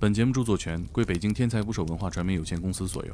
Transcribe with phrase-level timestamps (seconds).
[0.00, 3.12] 本节目著作权归北京天才捕手文化传媒有限公司所有。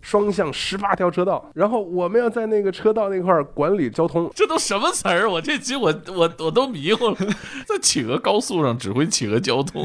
[0.00, 4.30] 双向十八条车道，然后我们要在那个车道那块儿管理交通。
[4.34, 5.28] 这都什么词儿？
[5.28, 7.16] 我这集我我我都迷糊了，
[7.66, 9.84] 在企鹅高速上指挥企鹅交通。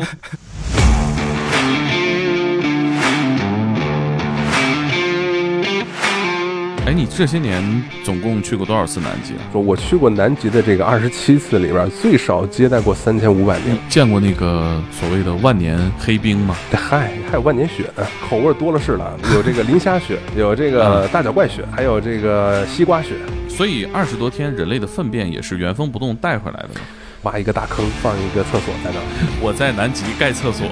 [6.92, 7.64] 哎，你这些年
[8.04, 9.40] 总共去过多少次南极啊？
[9.54, 13.80] 说我去过南极的这个二十七次里边，最少接待过三千五百名。
[13.88, 16.54] 见过那个所谓的万年黑冰吗？
[16.74, 23.14] 嗨，还有万年雪呢，口味多了是了，有这个磷虾雪， 有这个大脚怪雪，还有这个西瓜雪。
[23.48, 26.82] 所以二十多天，人类的粪便也是原封不动带回来的吗？
[27.22, 29.06] 挖一个大坑，放一个厕所在那儿。
[29.42, 30.68] 我在南极盖厕所，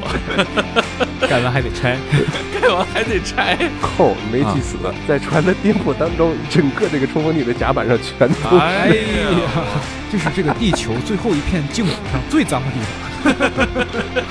[1.27, 1.97] 盖完还得拆，
[2.61, 3.57] 盖完还得拆。
[3.81, 4.77] 扣没系死，
[5.07, 8.57] 在船的颠簸当中，整个这个冲锋艇的甲板上全都。
[8.57, 9.63] 哎呀，
[10.11, 13.09] 这是这个地球最后一片净土上最脏的地方。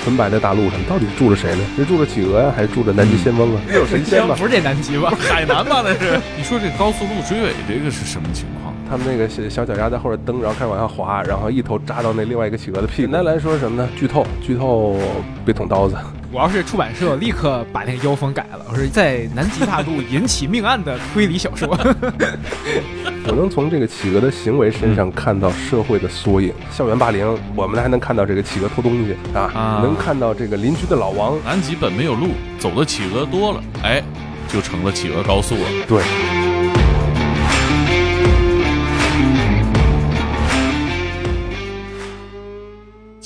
[0.02, 1.60] 纯白的大陆上到底住着谁呢？
[1.76, 3.60] 是住着企鹅呀，还是住着南极仙翁啊？
[3.72, 4.34] 有神仙吗？
[4.38, 5.12] 不是这南极吧？
[5.18, 5.82] 海南吧？
[5.84, 6.18] 那是。
[6.36, 8.57] 你说这高速路追尾这个是什么情况？
[8.88, 13.02] 他们那个小小脚丫在后边蹬，然后开始往下滑，然后一头扎到那另外一个企鹅的屁股。
[13.02, 13.88] 简单来说什么呢？
[13.96, 14.96] 剧透，剧透，
[15.44, 15.96] 别捅刀子。
[16.30, 18.60] 我要是出版社，立刻把那个妖风改了。
[18.70, 21.68] 我是在南极大陆引起命案的推理小说。
[23.26, 26.52] 我能从这个企鹅的行为身上看到社会的缩影。
[26.70, 31.38] 校园霸凌，我们还能看到这个企鹅偷东西啊，能看到这个邻居的老王。
[31.44, 32.28] 南极本没有路，
[32.58, 34.02] 走的企鹅多了，哎，
[34.48, 35.62] 就成了企鹅高速了。
[35.86, 36.37] 对。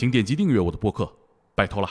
[0.03, 1.09] 请点击订阅我的播客，
[1.55, 1.89] 拜托了。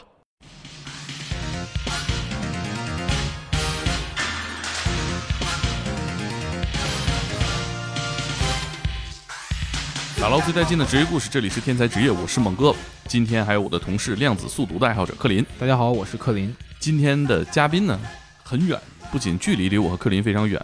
[10.19, 12.75] 打捞最带劲的职业故事，这里是天才职业，我是猛哥。
[13.07, 15.45] 今天还有我的同事量子速读的爱好者克林。
[15.57, 16.53] 大家好，我是克林。
[16.79, 17.97] 今天的嘉宾呢，
[18.43, 18.77] 很远。
[19.11, 20.59] 不仅距离离我和克林非常远，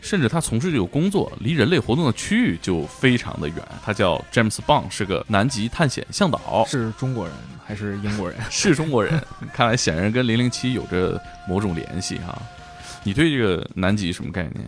[0.00, 3.56] 甚至他从事这个工作离人类活动的区域就非常的远。
[3.84, 6.64] 他叫 James Bond，是个南极探险向导。
[6.66, 7.34] 是中国人
[7.64, 8.38] 还是英国人？
[8.50, 9.20] 是中国人。
[9.52, 12.36] 看来显然跟零零七有着某种联系哈。
[13.04, 14.64] 你对这个南极什么概念？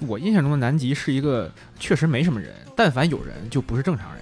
[0.00, 4.19] 我印象中的南极是一个确实没什么人，但凡有人就不是正常人。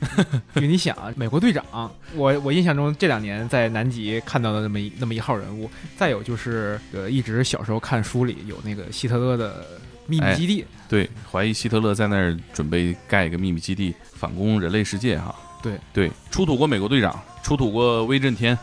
[0.54, 1.64] 就你想，美国队长，
[2.14, 9.66] 我我印象中这两年在南极看到的那么一那么一号人物，再有就是呃，一直小时候看书里有那个希特勒的
[10.06, 15.34] 秘密基地，对，怀疑希特勒在那儿准备盖一个秘密基地，反攻人类世界哈。
[15.62, 18.58] 对对，出土过美国队长，出土过威震天，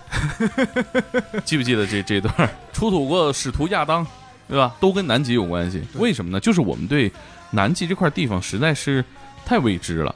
[1.46, 2.34] 记不记得这这段？
[2.74, 4.06] 出土过使徒亚当，
[4.50, 4.76] 对吧？
[4.80, 5.84] 都跟南极有关系。
[5.94, 6.40] 为什么呢？
[6.40, 7.12] 就是我们对
[7.52, 9.06] 南极这块地方实在是
[9.46, 10.16] 太未知了，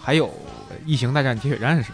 [0.00, 0.32] 还有。
[0.90, 1.92] 异形大战铁血战士，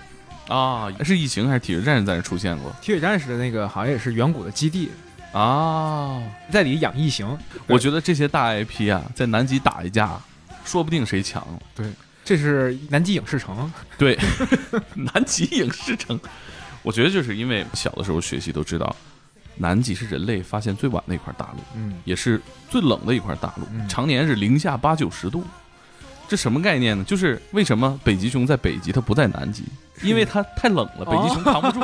[0.49, 2.75] 啊，是异形还是铁血战士在那出现过？
[2.81, 4.91] 铁血战士的那个好像也是远古的基地
[5.33, 7.29] 啊，在里养异形。
[7.67, 10.19] 我觉得这些大 IP 啊，在南极打一架，
[10.65, 11.47] 说不定谁强。
[11.75, 11.93] 对，
[12.25, 13.71] 这是南极影视城。
[13.99, 14.19] 对，
[14.97, 16.19] 南极影视城。
[16.83, 18.97] 我觉得就是因为小的时候学习都知道，
[19.57, 22.41] 南极是人类发现最晚的一块大陆，嗯，也是
[22.71, 25.45] 最冷的一块大陆，常年是零下八九十度。
[26.29, 27.05] 这什么概念呢？
[27.05, 29.65] 就是为什么北极熊在北极，它不在南极？
[30.03, 31.81] 因为它太冷了，北极熊扛不住。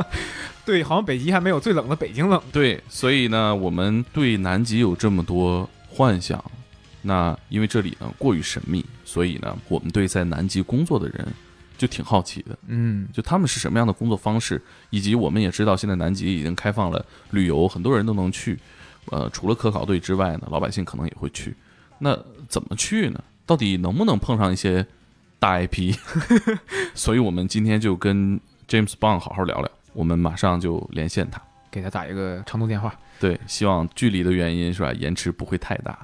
[0.64, 2.40] 对，好像北极还没有最冷的北京冷。
[2.52, 6.42] 对，所以呢，我们对南极有这么多幻想。
[7.02, 11.26] 那因为这里呢过于神秘，所以呢，我们对在南极工作的人
[11.78, 12.56] 就挺好奇的。
[12.66, 18.58] 嗯，就他们是什么样的工作方式，以及我们也知道现在南极已经开放了旅游，很多人都能去。
[19.06, 21.56] 呃，除了科考队之外呢，老百姓可能也会去。
[21.98, 22.16] 那
[22.48, 23.20] 怎么去呢？
[23.50, 24.86] 到底能不能碰上一些
[25.40, 25.92] 大 IP？
[26.94, 28.38] 所以我们今天就跟
[28.68, 29.68] James Bond 好好聊聊。
[29.92, 32.94] 我们马上就连线他，给他打一个长途电话。
[33.18, 35.98] 对，希望距离的原因是吧，延迟不会太大。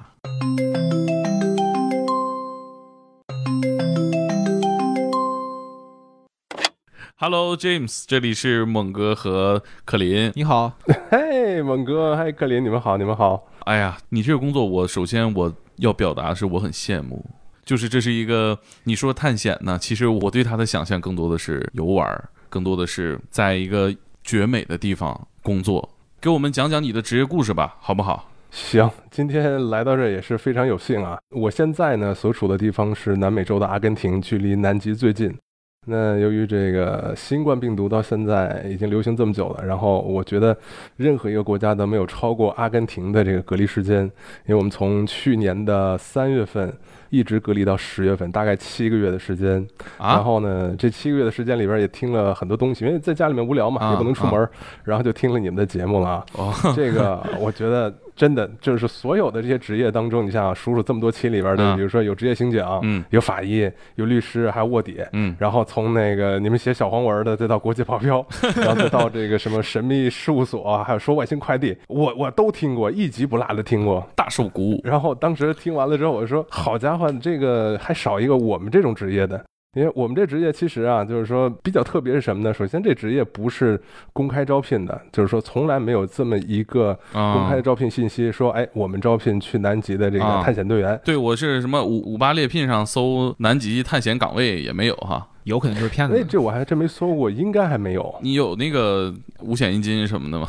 [7.29, 10.31] Hello James，这里是猛哥和克林。
[10.37, 10.79] 你好，
[11.11, 13.49] 嘿，猛哥，嗨，克林，你们好，你们好。
[13.65, 15.53] 哎呀，你这个工作，我首先我。
[15.79, 17.27] 要表达的是，我很羡慕，
[17.65, 25.97] 就是这是一个你说探险呢，其实我对他的想象更多的是游玩，更多的是在一个绝美的地方工作。
[26.21, 28.31] 给我们讲讲你的职业故事吧，好不好？
[28.53, 31.19] 行，今天来到这也是非常有幸啊。
[31.31, 35.37] 我现在呢所处的地方是南美洲的阿根廷，距离南极最近。
[35.87, 40.57] 那由于这个新冠病毒到现在已经流行这么久了，然后我觉得
[40.97, 44.03] 任何一个国家都没有超过阿根廷的这个隔离时间，
[44.47, 46.73] 因为我们从去年的三月份。
[47.11, 49.67] 一直隔离到十月份，大概七个月的时间。
[49.99, 54.49] 然后呢，这七个月的时间里边也听了很多东西，因为在家里面无聊嘛，也不能出门，
[54.85, 56.25] 然后就听了你们的节目了。
[56.33, 57.93] 哦， 这个我觉得。
[58.17, 68.27] 真的就是所有的这些职业当中，你像数数这么多期里边的，比如说有职业刑警，嗯，有法医，有律师，还有卧底，嗯，然后从那个你们写小黄文的，再到国际保镖，
[68.57, 74.81] 然后再到这个什么神秘事务所，还有说外星快递，我我都听过，一集不落的听过，大受鼓舞。
[74.83, 79.45] 然后当时听完了之后，我说好家伙，这个还少一个我们这种职业的。
[79.75, 82.55] 因为我们这职业其实啊，就是说比较特别是什么呢？
[82.55, 83.79] 首先，这职业不是
[84.15, 90.99] 公开招聘的，就是说从来没有这么一个公开的招聘信息，说哎，我们招聘去南极的这个探险队员。
[91.05, 95.29] 对我是什么五五八猎聘上搜南极探险岗位也没有哈。
[95.45, 96.17] 有可能就是骗子。
[96.17, 98.15] 哎，这我还真没搜过，应该还没有。
[98.23, 100.49] 你有那个五险一金什么的吗？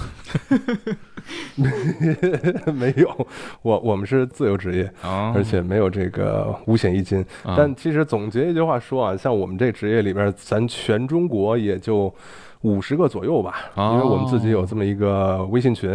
[2.74, 3.28] 没有，
[3.62, 7.26] 我我们是自由职业，而且没有这个五险一金。
[7.56, 12.14] 但其实总结一句话说啊，像我们这职业里边，咱全中国也就。
[12.62, 15.90] 五十个左右吧，因为我们自己有这么一个微信群，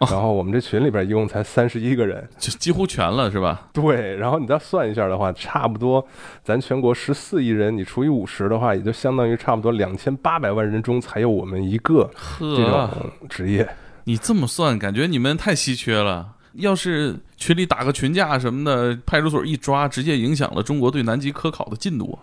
[0.00, 3.68] 然后我们这群里边一共才三十一个人，就几乎全了，是吧？
[3.72, 6.04] 对，然后你再算一下的话，差不多
[6.42, 12.10] 咱全国十四亿人，你除以五十的话，也就相当于差不多两千八百万人中才有我们一个
[12.40, 12.90] 这种
[13.28, 13.66] 职业。
[14.08, 16.36] 你这么算，感觉你们太稀缺了。
[16.54, 22.18] 要是群里打个群架什么的，派出所一抓，直接影响了中国对南极科考的进度。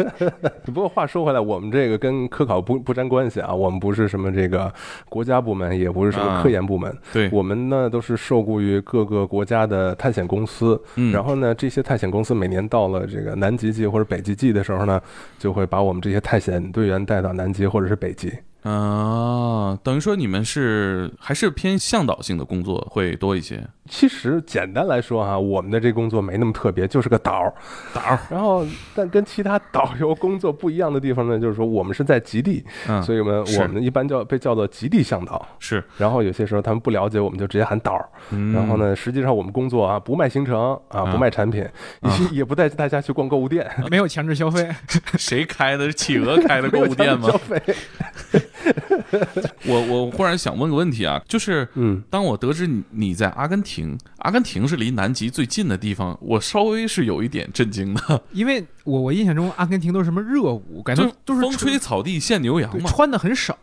[0.66, 4.70] 不过话说回来，我们这个跟科考不不沾关系啊，我们不是什么这个
[5.08, 6.94] 国家部门，也不是什么科研部门。
[7.10, 10.78] 对，我们呢都是受雇于各个国家的探险公司。
[10.96, 15.00] 嗯，然后呢，这些探险公司每年到了这个南极季或者北极季的时候呢，
[15.38, 18.30] 就会把我们这些探险队员带到南极或者是北极。
[18.68, 23.66] 啊，等于说你们是还是偏向导性的工作会多一些。
[23.88, 27.54] 其实简单来说啊，我们的这工作没那么特别，就是个导儿，
[27.94, 28.18] 导儿。
[28.28, 32.62] 然后，但跟其他导游工作不一样的地方呢，就是说我们是在极地，
[33.02, 35.46] 所以我们我们一般叫被叫做极地向导。
[35.58, 35.82] 是。
[35.96, 38.06] 然后有些时候他们不了解，我们就直接喊导儿。
[38.52, 41.66] 然后呢，实际上我们工作啊，不卖行程啊，不卖产品，
[42.02, 44.68] 也也不带大家去逛购物店，没有强制消费。
[45.16, 45.86] 谁开的？
[45.86, 47.30] 是企鹅开的购物店吗？
[47.30, 47.62] 消费。
[49.66, 63.56] 我我忽然想问个问题啊，就是，嗯，当我得知你你在阿根廷，阿根廷是离南极最近的地方，我稍微是有一点震惊的， 因为我我印象中阿根廷都是什么热舞，感觉都是风吹草地见牛羊嘛，穿的很少，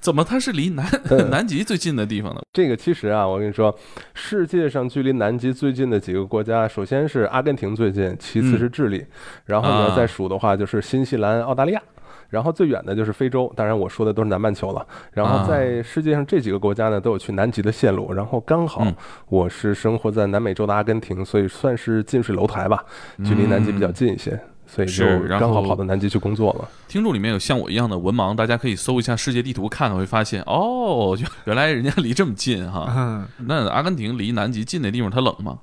[0.00, 0.86] 怎么它是离南
[1.30, 2.40] 南极最近的地方呢？
[2.52, 3.74] 这个其实啊，我跟你说，
[4.12, 9.04] 世界上距离南极最近的几个国家，首先是阿根廷最近，其次是智利，
[9.46, 11.82] 然后呢再数的话就是新西兰、澳大利亚。
[12.28, 14.86] 然后最远的就是非洲，当然我说的都是南半球了。
[15.12, 18.12] 然后在世界上这几个国家呢，都有去南极的线路。
[18.12, 18.86] 然后刚好
[19.28, 22.84] 我是生活在南美洲的阿根廷，所以算是近水楼台吧，
[23.24, 25.04] 距离南极比较近一些，所以就
[25.38, 26.68] 刚好跑到南极去工作了。
[26.88, 33.26] 听众里面有像我一样的文盲，大家可以搜一下世界地图看看，会发现哦，原来人家离这么近哈。
[33.46, 35.58] 那阿根廷离南极近的地方，它冷吗？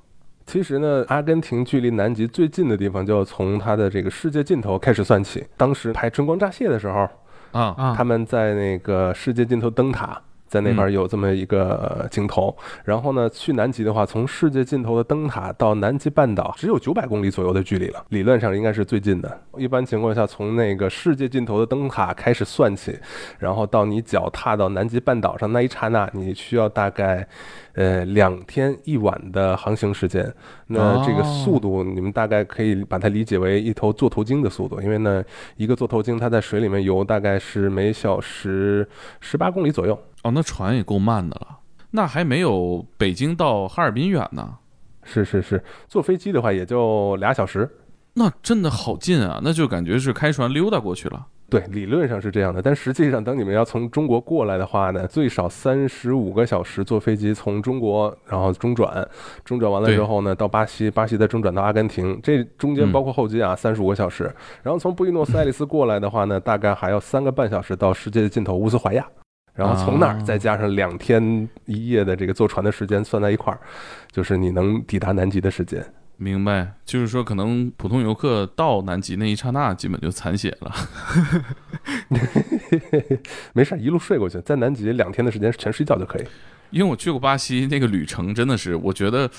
[0.46, 5.44] 其实呢，阿根廷距离南极最近的地方，就要从它的这个世界尽头开始算起。
[5.56, 7.08] 当时拍《春光乍泄》的时候，
[7.52, 10.20] 啊，他们在那个世界尽头灯塔。
[10.52, 12.54] 在那边有这么一个镜头，
[12.84, 19.40] 然后呢，去南极的话，从世界尽头的灯塔到南极半岛只有九百公里左右的距离了，理论上应该是最近的。
[19.56, 22.94] 一般情况下，从那个世界尽头的灯塔开始算起，
[23.38, 27.26] 然后到你脚踏到南极半岛上那一刹那，你需要大概，
[27.74, 30.32] 呃，两天一晚的航行时间。
[30.66, 35.24] 那这个速度，你们大概可以把它理解为一头座头鲸的速度，因为呢，
[35.56, 38.88] 一个座头鲸它在水里面游大概是每小时
[39.20, 39.98] 十八公里左右。
[40.22, 41.58] 哦，那船也够慢的了，
[41.90, 44.56] 那还没有北京到哈尔滨远呢。
[45.04, 47.68] 是是是，坐飞机的话也就俩小时，
[48.14, 51.26] 那真的好近啊，那就感觉是开船溜达过去了。
[51.52, 59.06] 对，理论上是这样的，但实际上等你们要从中国过来的话呢，最少三十五个小时坐飞机从中国，然后中转，
[59.44, 64.24] 中转完了之后呢，到巴西，巴西再中转到阿根廷，这中间包括候机啊，三十五个小时。
[64.62, 69.06] 然后从布宜诺斯艾利斯过来的话呢，大概还要三个半小时到世界的尽头乌斯怀亚。
[69.54, 73.60] 然后从那儿再加上两天一夜的这个坐船的时间算在一块儿，
[74.10, 75.84] 就是你能抵达南极的时间。
[76.22, 80.72] 明白，就是说可能普通游客到南极那一刹那，基本就残血了。
[83.52, 86.24] 没事，一路睡过去，在南极两天的时间全睡觉就可以。
[86.72, 89.30] 因为我去过巴西，那个旅程真的是，我觉得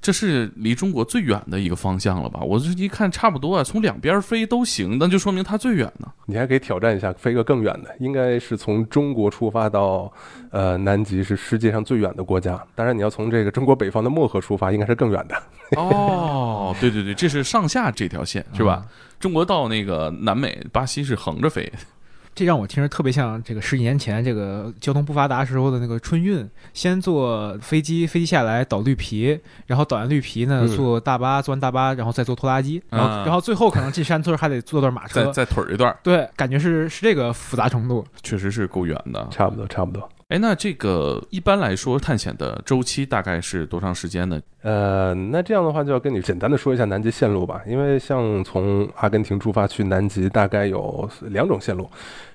[0.00, 2.40] 这是离中国最远的一个方向了吧？
[2.40, 6.08] 我这一看差不多啊，从两边飞都行，那就说明它最远呢。
[6.26, 10.12] 你还可以挑战一下，飞个更远的，应该是从中国出发到
[10.50, 12.60] 呃南极是世界上最远的国家。
[12.74, 15.36] 当然，你要从这个中国北方的漠河出发，应该是更远的。
[15.76, 18.84] 哦，对对对，这是上下这条线是吧？
[19.20, 21.70] 中国到那个南美，巴西是横着飞。
[22.38, 35.92] 这让我听着特别像这个十几年前这个交通不发达时候的那个春运，先坐飞机，飞机下来倒绿皮，然后倒完绿皮呢，坐大巴，坐完大巴，然后再坐拖拉机，然后然后最后可能进山村还得坐段马车，再再腿一段。
[36.00, 40.08] 对，感觉是是这个复杂程度，确实是够远的，差不多差不多。
[40.28, 44.38] 哎，那这个一般来说探险的周期大概是多长时间呢？
[44.60, 51.90] 呃，那这样的话就要跟你简单的说一下南极线路吧，因为像从阿根廷出发去南极，大概有两种线路，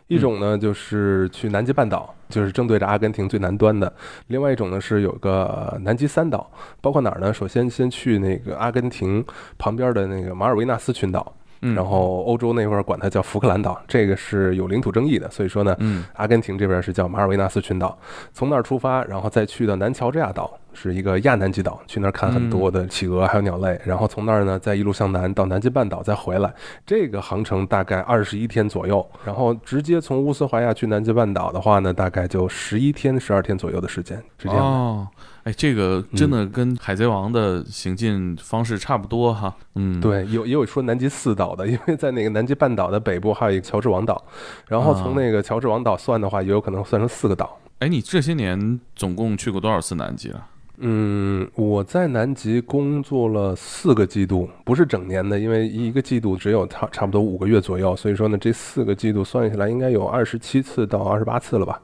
[0.07, 3.87] 一种呢就是去南极半岛，就是正对着阿根廷最南端的；
[4.27, 7.33] 另外一种呢是有个南极三岛，包括哪儿呢？
[7.33, 9.23] 首先先去那个阿根廷
[9.57, 11.33] 旁边的那个马尔维纳斯群岛。
[11.73, 15.73] 然后欧洲那块儿管它叫福克兰岛，这个是有领土争议的，所以说呢，
[16.11, 17.97] 阿根廷这边是叫马尔维纳斯群岛。
[18.33, 23.79] 从那儿出发，然后再去到南乔治亚岛，是一个亚南极岛，去那儿看很多的企鹅还有鸟类。
[23.85, 26.53] 然后从那儿呢，再一路向南到南极半岛再回来，
[26.85, 29.05] 这个航程大概二十一天左右。
[29.25, 35.07] 然后直接从乌斯怀亚去南极半岛的话呢，大概就十一天、十二天左右的时间，是这样的。
[35.43, 39.53] 哎，这个真的跟海贼王的行进方式差不多哈。
[39.75, 44.23] 嗯，对，有也有说南极四岛的，因为在那个南极半岛的北部还有一个乔治王岛，
[44.69, 47.59] 然后从那个乔治王岛算的话，也有可能算成四个岛。
[47.79, 50.47] 哎，你这些年总共去过多少次南极了？
[50.77, 61.81] 嗯，我在南极工作了四个季度，不是整年的，因为一个季度只有差差不多五个月左右，所以说呢，这四个季度算下来应该有二十七次到二十八次了吧？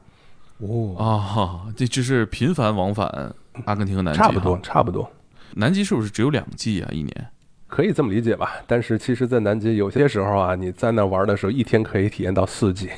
[0.58, 3.34] 哦啊，这就是频繁往返。
[3.66, 5.10] 阿根廷和南极差不多，差不多。
[5.56, 6.90] 南极是不是只有两季啊？
[6.92, 7.28] 一年
[7.68, 8.54] 可以这么理解吧？
[8.66, 12.90] 但是其实，在南极有些时候啊，你在那玩的时候，一天可以体验到四季。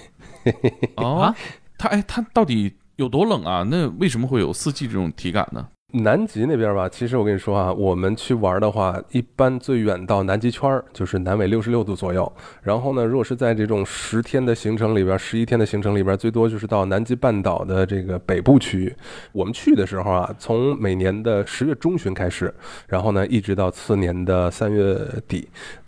[0.95, 1.35] 啊，
[1.77, 3.65] 它哎，它到底有多冷啊？
[3.69, 5.67] 那为什么会有四季这种体感呢？
[5.93, 12.31] 南极那边吧，其实我跟你说啊，我们去玩的话，一般最远到南极圈就是南纬六十六度左右。
[12.61, 18.95] 然后呢，如果是在这种十天的行程里边，十一天的行程里边，最多就是到南极半岛的这个北部区域。
[19.31, 22.53] 我们去的时候啊，从每年的十月中旬开始，
[22.87, 25.47] 然后呢，一直到次年的三月底。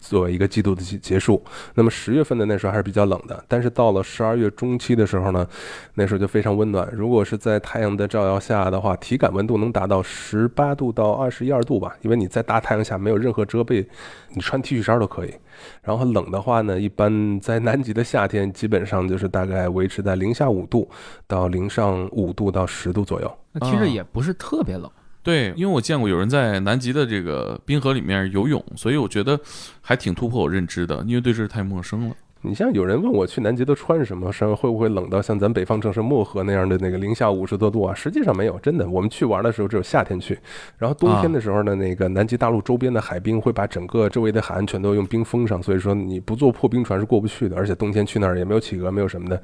[0.10, 1.42] 作为一个季度的结结束，
[1.76, 5.48] 那么十月份的那时候还是比较冷的，但是到了十二月中期的时候呢，
[5.94, 6.90] 那时候就非常温暖。
[6.92, 13.86] 如果是在太阳的照耀下的话，体感温度能达到十八度到二十一二度吧，因为你在大太阳下没有任何遮蔽，
[14.34, 15.34] 你穿 T 恤衫都可以。
[15.82, 20.90] 然后冷的话呢，一般在南极的夏天，基本上就是大概维持在零下五度
[21.28, 23.38] 到零上五度到十度左右。
[23.52, 24.90] 那听着也不是特别冷。
[25.24, 29.40] 对，因为我见过有人在南极的这个冰河里面游泳，所以我觉得
[29.82, 32.16] 还挺突破我认知的，因为对这太陌生了。
[32.46, 37.94] 你像有人问我去南极都穿什么，上会不会冷到像咱北方城市漠河那样的那个零下五十多度啊？
[37.96, 38.88] 实际上没有，真的。
[38.90, 40.38] 我们去玩的时候只有夏天去，
[40.78, 47.56] 然后冬天的时候呢，那个南极大陆周边的海冰会把整个周围的海岸全都用冰封上，所以说你不坐破冰船是过不去的。
[47.56, 49.42] 而且冬天去那儿也没有企鹅，没有什么的，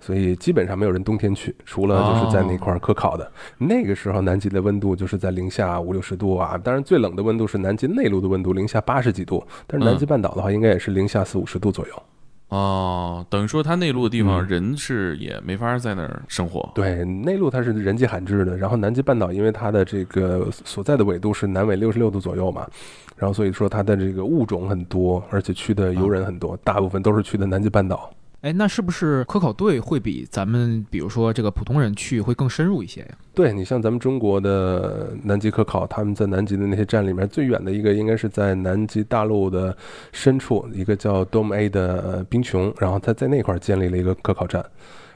[0.00, 3.30] 所以基本上没有人冬天去，除了就是在那块儿科考的。
[3.58, 9.46] 那个时候南极的温度就是在零下五六十度啊，当然最冷的温度是南极内陆的温度，零下八十几度。
[9.66, 12.02] 但是南极半岛的话，应该也是零下四五十度左右。
[12.48, 16.66] 哦，等于说它内陆的地方人是也没法在那儿生活。
[16.74, 18.56] 对，内陆它是人迹罕至的。
[18.56, 22.66] 然后南极半岛因为它的这个所在的纬度是南纬六十六度左右嘛，
[23.16, 28.10] 然后所以说它的这个物种很多，而且去的游人很多，大部分都是去的南极半岛。
[28.40, 33.08] 哎，那是不是科考队会比咱们，比如说这个普通人去会更深入一些呀？
[33.34, 39.76] 对你像咱们中国的南极科考，他们在南极的那些站里面，最远的一个应该是在南极大陆的
[40.12, 44.64] 深处，一个叫 Dome A 的冰穹，然后他在那块建立了一个科考站，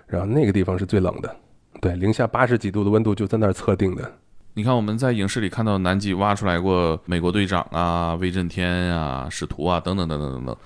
[0.09, 1.37] 然后那个地方是最冷的，
[1.81, 4.11] 对，零下八十几度的温度就在那儿测定的。
[4.55, 10.57] 你看我们在影视里看到南极挖出来过美国队长啊、威震天啊、使徒啊等等等等等等。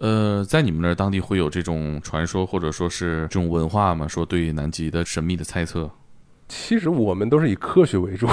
[0.00, 4.06] 呃，在你们那儿当地会有这种传说或者说是这种文化吗？
[4.06, 5.90] 说对南极的神秘的猜测。
[6.48, 8.26] 其实我们都是以科学为主，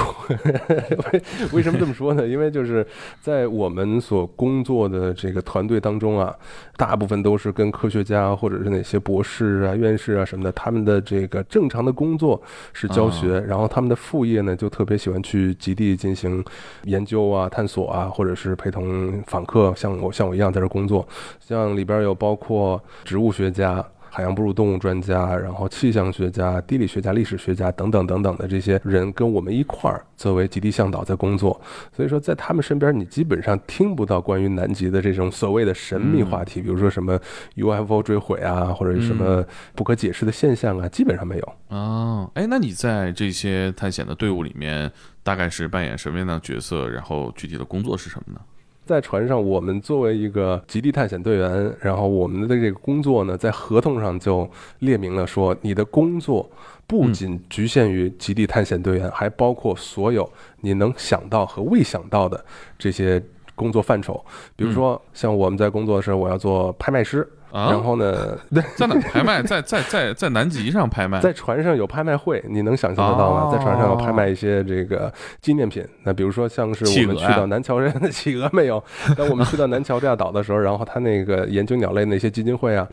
[1.12, 2.26] 为 为什么这么说呢？
[2.26, 2.86] 因为就是
[3.20, 6.34] 在我们所工作的这个团队当中啊，
[6.78, 12.42] 大部分都是跟科学家或者是哪些博士啊、院士啊什么的，他们的这个正常的工作
[12.72, 16.42] 是教学，然后他们的副业呢就特别喜欢去极地进行
[16.86, 21.06] 研究啊、探索啊，或者是陪同访客，像我像我一样在这工作。
[21.42, 23.86] 像里边有包括植物学家。
[24.16, 31.60] 海洋哺乳动物专家，然后气象学家、地理学家、历史学家等等等等的这些人跟我们一块儿作为极地向导在工作。
[31.94, 37.20] 所以说，在他们身边，你基本上听不到关于南极的这种所谓的神秘话题，比如说什么
[37.56, 39.44] UFO 坠毁啊，或者什么
[39.76, 41.54] 不可解释的现象啊，基本上没有。
[41.68, 44.90] 哦，哎，那你在这些探险的队伍里面，
[45.24, 46.88] 大概是扮演什么样的角色？
[46.88, 48.40] 然后具体的工作是什么呢？
[48.86, 54.48] 在船上，我们作为一个极地探险队员，然后我们的这个工作呢，在合同上就
[54.80, 56.50] 列明了说，你的工作
[56.86, 60.30] 不仅局限于极地探险队员，还包括所有
[60.62, 62.46] 你能想到和未想到的
[62.78, 63.22] 这些
[63.56, 64.24] 工作范畴。
[64.56, 67.28] 比如说，像我们在工作的时候，我要做拍卖师。
[67.56, 68.38] 然后呢？
[68.76, 69.42] 在哪拍卖？
[69.42, 73.50] 在在在在南极上拍卖，在船上有拍卖会，你能想象得到吗？
[73.50, 75.86] 在船上有拍卖一些这个纪念品。
[76.04, 78.84] 那比如说像是我们去到南乔治亚的企鹅没有？
[79.16, 82.88] 当我们去到南乔治亚岛的时候，然后他那个研究鸟类那些基金会啊，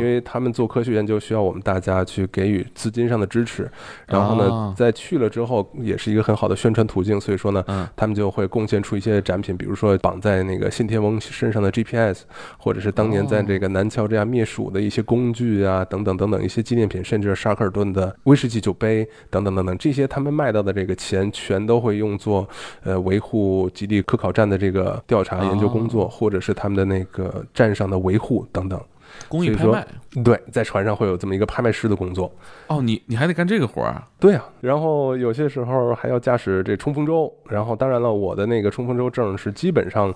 [0.00, 3.70] 因为他们做科学研究需要我们大家去给予资金上的支持。
[4.06, 7.20] 然后呢，在去了之后也是一个很好的宣传途径。
[7.20, 7.62] 所以说呢，
[7.94, 12.22] 他们就会贡献出一些展品，比如说绑在那个信天翁身上的 GPS，
[12.56, 14.05] 或者是当年在这个南乔。
[14.06, 22.48] 这样灭鼠的一些工具啊，等等等等一些纪念品，甚至沙克尔顿的威士忌酒杯等等等等，这些他们卖到的这个钱，全都会用作
[22.82, 28.80] 呃维护极地科考站的这个调查研究工作，或者是他们的那个站上的维护等等。
[29.28, 29.86] 公益拍卖，
[30.24, 32.32] 对，在船上会有这么一个拍卖师的工作。
[32.68, 34.06] 哦，你你还得干这个活儿啊？
[34.18, 37.32] 对啊，然后有些时候还要驾驶这冲锋舟。
[37.48, 40.12] 然后当然了，我的那个冲锋舟证是基本上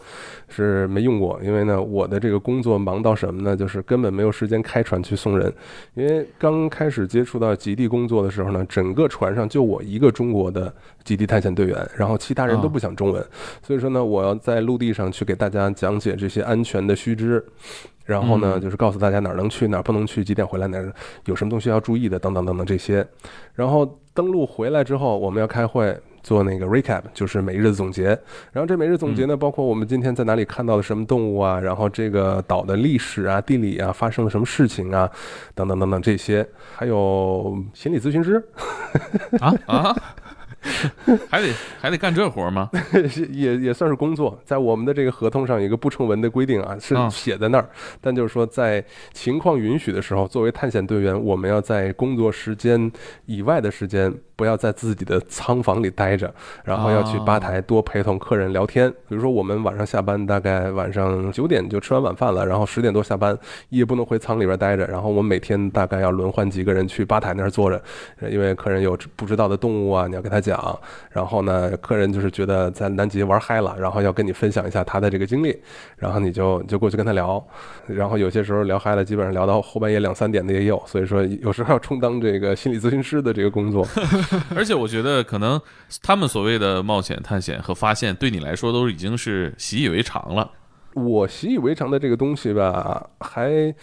[0.48, 3.56] 是没用过，因为呢，我的这个工作忙到什么呢？
[3.56, 5.52] 就是根本没有时间开船去送人。
[5.94, 10.72] 因为刚开始接触到极地工作的时候呢，整个船上就我一个中国的
[11.04, 13.24] 极地探险队员，然后其他人都不讲中文，
[13.62, 17.44] 所以说呢，我要在陆地上去给大家讲解这些安全的须知。
[18.10, 20.92] 然后呢，就是告诉大家哪儿能去，哪儿不能去，几点回来，哪儿
[21.26, 23.06] 有什么东西要注意的，等等等等这些。
[23.54, 28.06] 然后登录回来之后，我们要开会做那个 recap，就是每日的总结。
[28.50, 35.08] 然后这每日总结呢，包括我们今天在哪里看到的什么动物啊，然后这个岛的历史啊、地理啊，发生了什么事情啊，
[35.54, 38.44] 等等等等这些，还有心理咨询师
[39.38, 39.96] 啊 啊。
[41.30, 41.48] 还得
[41.80, 42.70] 还得干这活吗？
[43.30, 47.68] 也也算是工作，在我们的这个合同上有一个不成文的规定啊，是写在那儿。
[48.00, 52.90] 但就是说，在情况允许的时候，作为探险队员，我们要在工作时间
[53.26, 54.14] 以外的时间。
[54.40, 56.32] 不要在自己的仓房里待着，
[56.64, 58.90] 然后要去吧台多陪同客人聊天。
[59.06, 63.38] 比如说，我们晚上下班，大概晚上九点就吃完晚饭了，然后十点多下班，
[63.68, 64.86] 也不能回仓里边待着。
[64.86, 67.82] 然后我们每天大概要轮换几个人去吧台那儿坐着，
[68.30, 70.58] 因为客人有不知道的动物啊，你要跟他讲。
[71.10, 75.54] 然后呢，客人就是觉得在南极玩嗨了，然后要跟你分享一下他的这个经历，
[75.98, 77.46] 然后你就就过去跟他聊。
[77.86, 80.82] 然后有些时候聊嗨了，基本上聊到后半夜两三点的也有。
[80.86, 83.86] 所以说，有时候要充当这个心理咨询师的这个工作。
[84.54, 85.60] 而且我觉得，可能
[86.02, 90.50] 他们所谓的冒险探险和发现，对你来说都已经是习以为常了。
[90.94, 93.74] 我习以为常的这个东西吧，还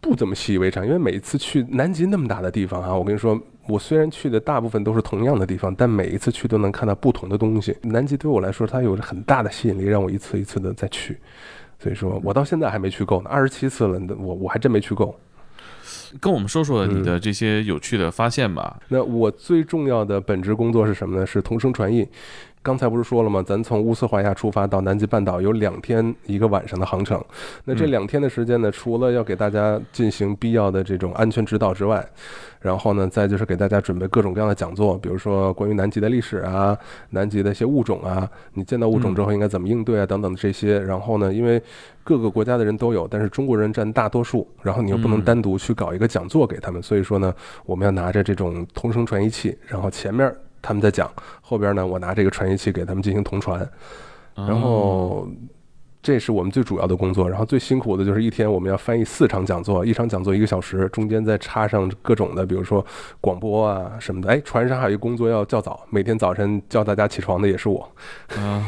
[0.00, 7.76] 不怎么习以为常，因为每次去南极那么大的地方啊，我跟你说，我虽然去的大部分都是同样的地方，但每一次去都能看到不同的东西。
[7.82, 11.18] 南极对我来说，它有着很大的吸引力，让我一次一次的再去。
[11.78, 15.18] 所以说我到现在还没去够呢，二十七次了，我我还真没去够。
[16.20, 18.78] 跟我们说说你的这些有趣的发现吧。
[18.88, 21.26] 那我最重要的本职工作是什么呢？
[21.26, 22.06] 是同声传译。
[22.64, 23.42] 刚才不是说了吗？
[23.42, 27.20] 咱从乌斯怀亚出发到南极半岛有两天一个晚上的航程。
[27.64, 32.06] 那这两天的时间呢，除了要给大家进行必要的这种安全指导之外，
[32.62, 36.78] 然后呢，再就是给大家准备各种各样的讲座，比如说关于南极的历史啊，
[37.10, 40.78] 南极的一些物种啊，你见到物种之后应该怎么应对啊，等等的这些。
[40.78, 41.62] 然后呢，因为
[42.04, 47.34] 各个国家的人都有，但是中国人占大多数，然后你又不能单独去搞一个讲座给他们，所以说呢，
[47.66, 50.34] 我们要拿着这种同声传译器，然后前面。
[50.64, 53.68] 他们在讲，后边呢，我拿这个传译器给他们进行同传，
[54.36, 55.26] 然后
[56.02, 57.30] 这是我们最主要的工作。
[57.30, 62.84] 然后最辛苦的就是一天我们要翻译四场讲座，一场讲座一个小时，中间再插上各种的，比如说
[63.20, 64.28] 广播啊什么的。
[64.28, 67.88] 哎，船上还有一个工作要较早，每天早晨叫大家起床的也是我。
[68.36, 68.64] 嗯，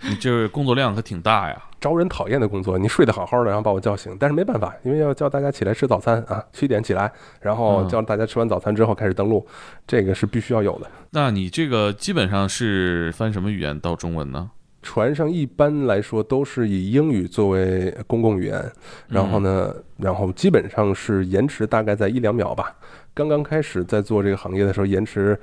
[0.00, 1.62] 你这工作量可挺大呀。
[1.82, 9.44] 招人讨厌的工作，你睡得好好的，然后把我叫醒，但是没办法，因为要叫大家起来吃早餐啊，七点起来，然后叫大家吃完早餐之后开始登录，
[9.84, 10.88] 这个是必须要有的。
[11.10, 14.52] 那你这个基本上是翻什么语言到中文呢？
[14.82, 18.62] 船上一般来说都是以英语作为公共语言，
[19.08, 22.74] 然后呢，然后基本上是延迟大概在一两秒吧。
[23.14, 25.38] 刚刚开始在做这个行业的时候，延迟，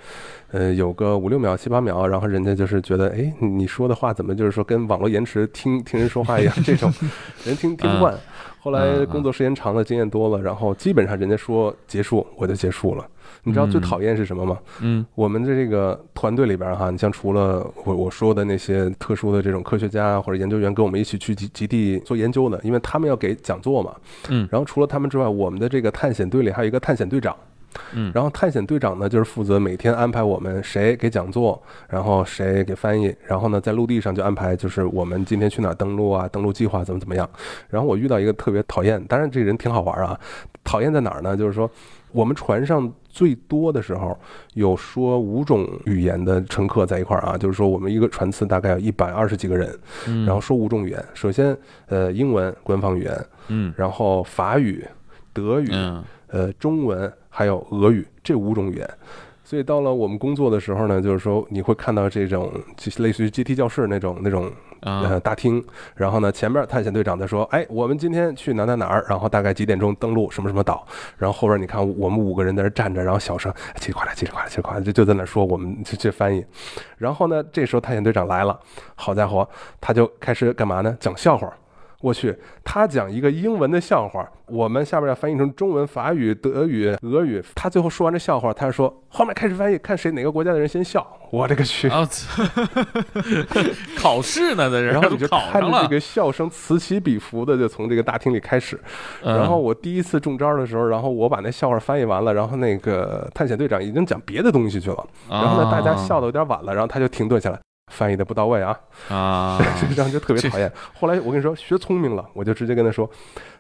[0.52, 6.54] 呃，有个五六秒、七八秒，然后人家就是觉得，哎，你说的话怎么就是说跟网络延迟听 听人说话一样？
[6.66, 6.92] 这种
[7.46, 8.18] 人听听不惯。
[8.62, 13.08] 后来工作时间长了，经验多了，然后基本上人家说结束，我就结束了。
[13.44, 14.58] 你知道最讨厌是什么吗？
[14.82, 23.96] 嗯，我们的这个团队里边哈，你像除了我我说的那些特殊的这种科学家或者研究员跟我们一起去基基地做研究的，因为他们要给讲座嘛。
[24.30, 27.36] 嗯，然后除了他们之外，我们的这个探险队里还有一个探险队长。
[27.94, 37.30] 嗯，然后探险队长呢，就是负责每天安排我们谁给讲座，然后谁给翻译，然后呢，在陆地上就安排就是我们今天去哪儿登陆啊，登陆计划怎么怎么样。
[37.70, 40.20] 然后我遇到一个特别讨厌，当然这人挺好玩啊，
[40.64, 41.38] 讨厌在哪儿呢？
[41.38, 41.70] 就是说。
[42.12, 44.18] 我们船上最多的时候
[44.54, 49.78] 有说五种语言的乘客在一块儿啊，就是说我们一个船次大概有一百二十几个人，
[50.26, 51.06] 然后说五种语言。
[51.14, 51.56] 首先，
[51.88, 54.86] 呃，英文官方语言，嗯，然后法语、
[55.34, 55.70] 德语，
[56.28, 58.90] 呃，中文还有俄语这五种语言。
[59.44, 62.52] 所以到了我们工作的时候呢，就是说你会看到这种
[62.98, 65.64] 类似于阶梯教室那种那种呃大厅，
[65.96, 70.86] 然后呢前面探险队长在说，哎，我们今天去哪哪哪儿，然后大概几点钟登陆什么什么岛，
[71.18, 76.46] 然后后边你看我们五个人在那站着，然后小声叽里呱啦叽里呱啦叽里呱啦就就在那说，我们这这翻译，
[76.98, 78.60] 然后呢这时候探险队长来了，
[78.96, 79.48] 好家伙，
[79.82, 80.96] 他就开始干嘛呢？
[81.00, 81.52] 讲笑话。
[82.02, 82.34] 我去，
[82.64, 87.44] 他讲一个英文的笑话，我们下边要翻译成中文、法语、德语、俄语。
[87.54, 91.06] 他最后说完这笑话，他说后面开始翻译，看谁哪个国家的人先笑。
[91.30, 91.90] 我这个去，
[94.00, 98.80] 考试呢，在这，然后你就看着这个笑声此起彼伏的就从这个大厅里开始。
[99.22, 105.06] 然后我第一次中招的时候，然后我把那笑话翻译完了，然后那个探险队长已经讲别的东西去了。
[105.30, 107.60] 然后呢，大家笑的有点晚了，然后他就停顿下来。
[107.90, 108.78] 翻译的不到位啊
[109.10, 109.60] 啊，
[109.96, 110.72] 这样就特别讨厌。
[110.94, 113.10] 后来我跟你说学聪明了，我就直接跟他说：“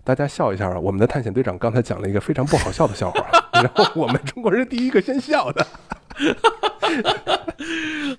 [0.04, 3.26] 大家笑一下啊，我们的探险队长刚才讲了一个非常不好笑的笑话，
[3.62, 5.66] 然后我们中国人第一个先笑的。”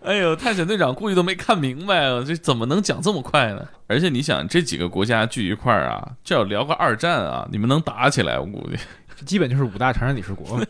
[0.02, 3.66] 哎呦，探险队长估计都没看明白啊，这怎么能讲这么快呢？
[3.86, 8.38] 而且你想，这几个国家聚一块儿啊，这要聊个二战啊，你们能打起来？
[8.38, 8.78] 我估计。
[9.24, 10.58] 基本就是五大常任理事国。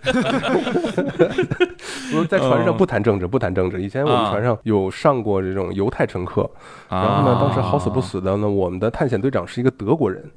[2.12, 3.80] 不在船上不谈政治，不谈政治。
[3.80, 6.50] 以前我们船上有上过这种犹太乘客，
[6.88, 10.28] 然后呢，当时好死不死的呢，我们的探险队长是一个德国人。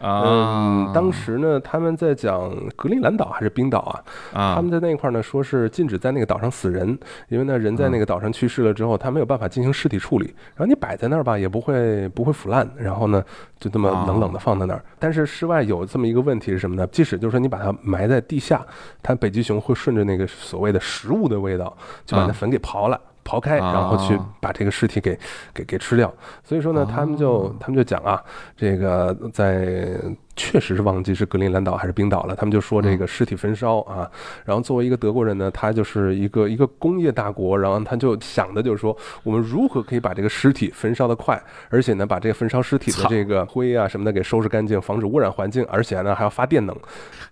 [0.00, 4.02] 嗯，当时呢，他们在讲格陵兰岛还是冰岛啊？
[4.32, 13.22] 啊，他们在那块呢，说是禁止在那个岛上死人，因为呢，人在那个岛上去世了之后，他没有办法进行尸体处理，然后你摆在那儿吧，也不会不会腐烂，然后呢，
[13.58, 14.82] 就这么冷冷的放在那儿。
[14.98, 16.86] 但是室外有这么一个问题是什么呢？
[16.90, 18.64] 即使就是说你把它埋在地下，
[19.02, 22.98] 它北极熊会顺着那个所谓的食物的味道，就把那粉给刨了。
[23.30, 25.16] 刨开，然后去把这个尸体给
[25.54, 26.12] 给给吃掉。
[26.42, 28.20] 所以说呢，他们就他们就讲啊，
[28.56, 29.96] 这个在。
[30.40, 32.34] 确实是忘记是格陵兰岛还是冰岛了。
[32.34, 34.10] 他们就说这个尸体焚烧啊，
[34.46, 46.74] 然后作为一个德国人呢，他就是一个一个工业大国，然后他就想的就是说，我们如何可以把这个尸体焚烧的快，而且呢，把这个焚烧尸体的这个灰啊什么的给收拾干净，防止污染环境，而且呢还要发电能。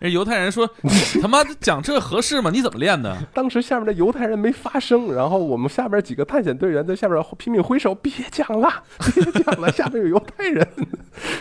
[0.00, 0.68] 那犹太人说
[1.22, 2.50] ：“他妈讲这合适吗？
[2.52, 8.70] 你怎么练的？”当时下面的犹太人没发声，然后我们下边几个探险队员在下边 拼命挥手：“别讲了，
[9.14, 10.68] 别讲了，下面有犹太人。”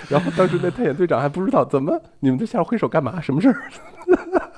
[0.08, 1.57] 然后当时那探险队长还不知道。
[1.66, 2.02] 怎么？
[2.20, 3.20] 你们在下面挥手干嘛？
[3.22, 3.62] 什么事儿？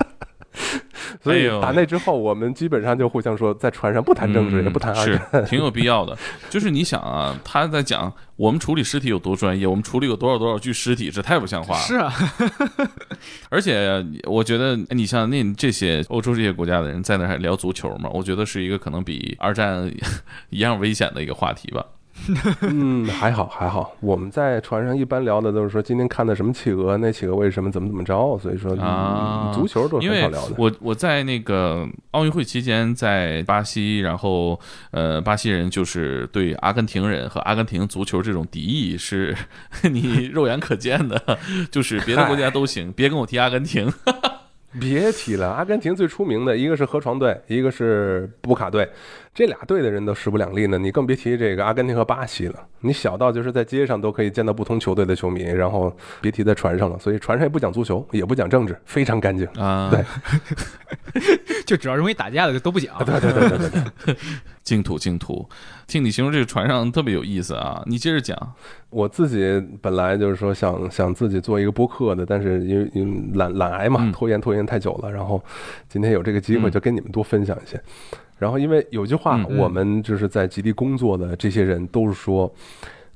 [1.21, 6.17] 所以打那之后，我们基本上就互相说，在船上不谈政治，也不谈二战，挺有必要的。
[6.49, 11.81] 就是你想啊，他在讲我们处理尸体有多专业，我们处理有多少多少具尸体，这太不像话了。
[11.81, 12.13] 是啊，
[13.49, 18.09] 而且我觉得，你像那这些欧洲这些国家的人在那还聊足球嘛？
[18.13, 19.91] 我觉得是一个可能比二战
[20.51, 21.85] 一样危险的一个话题吧。
[22.61, 23.95] 嗯，还好还好。
[23.99, 28.37] 我们在船上一般聊的都是说今天看的什么企鹅，那企鹅为什么怎么怎么着。
[28.39, 30.55] 所以说啊，足球都很好聊的。
[30.57, 34.59] 我我在那个奥运会期间在巴西，然后
[34.91, 39.35] 呃，巴西人就是对阿根廷人和阿根廷足球这种敌意是
[39.91, 41.37] 你肉眼可见的，
[41.71, 43.91] 就是别的国家都行，别跟我提阿根廷。
[44.79, 48.87] 别提了，阿根廷最出名的一个是河床队，一个是布卡队。
[49.39, 52.67] 这俩队的人都势不两立呢，你更别提这个阿根廷和巴西了。
[52.81, 56.99] 你小到就是在街上都可以见到不同球队的球迷，然后别提在船上了。
[56.99, 59.89] 所以船上也不讲足球，也不讲政治，非常干净啊。
[59.89, 60.03] 对，
[61.65, 62.97] 就只要容易打架的就都不讲。
[63.05, 63.69] 对对对对
[64.07, 64.15] 对，
[64.61, 65.47] 净土净土。
[65.87, 68.37] 听你形容这个船上特别有意思啊，你接着讲。
[68.89, 75.41] 我自己本来就是说想想自己做一个播客的，但是因为因为懒懒癌嘛，拖延拖延太久了，然后
[75.87, 77.81] 今天有这个机会就跟你们多分享一些。
[78.39, 82.51] 然后，因为有句话，我们就是在极地工作的这些人都是说，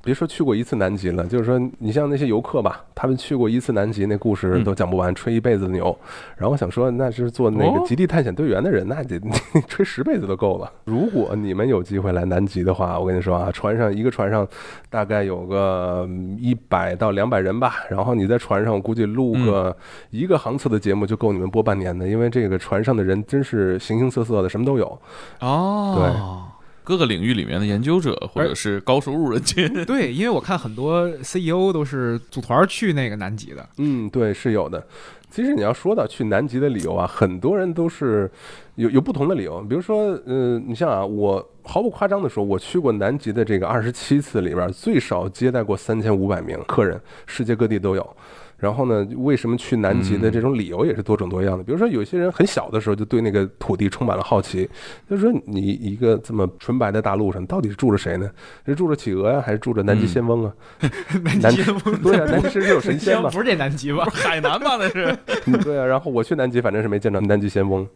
[0.04, 5.96] 别说去过一次南极了，就是说你像那些游客吧，他们去过一次南极，那故事都讲不完，吹一辈子的牛。
[6.36, 9.18] 然后我想说，那是做那个极地探险队员的人， 那得
[9.66, 10.70] 吹十辈子都够了。
[10.84, 14.46] 如果你们有机会来南极的话，我跟你说啊，船上一个船上
[14.90, 16.06] 大概有个
[16.38, 19.74] 一百到两百人吧，然后你在船上，我估计录个
[20.10, 25.00] 一个航次的节目就够你们播半年的，因为这个船上的人真是形形色色的，什么都有。
[25.40, 26.53] 哦，对。
[26.84, 29.66] 各个领域里面的研究者，或者是高收入人群。
[29.86, 33.66] 对，因为我看很多 CEO 都是组团去那个南极的。
[33.78, 34.86] 嗯，对，是有的。
[35.30, 38.30] 其实你要说到去南极的理由啊，很多人都是
[38.76, 39.60] 有有不同的理由。
[39.62, 48.16] 比如说，呃，你像啊，我毫不夸张的说，我去过南极的这个二十七次里边，最少接待过三千五百名客人，世界各地都有。
[48.56, 49.06] 然后呢？
[49.16, 51.64] 为什么去南极的这种理由也是多种多样的。
[51.64, 54.68] 比如说，有些人很小的时候就对那个土地充满了好奇，
[55.08, 58.30] 就是说，你一个这么纯白的大陆上，到底是住着谁呢？
[58.64, 60.52] 是住着企鹅呀，还是住着南极仙翁啊？
[61.40, 63.28] 南极仙翁 对啊，南极是有神仙 吗？
[63.30, 64.04] 不是这南极吧？
[64.12, 64.76] 海南吧？
[64.78, 65.16] 那是。
[65.62, 67.86] 对啊，然后我去南极，反正是没见着南极仙翁，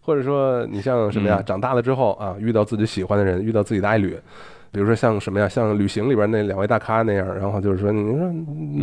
[0.00, 1.42] 或者说你像什么呀？
[1.42, 4.16] 长大了之后啊，遇到自己喜欢的人，遇到自己的爱侣。
[4.70, 8.02] 比如说像什么呀，像旅行里边那两位大咖那样，然后就是说，你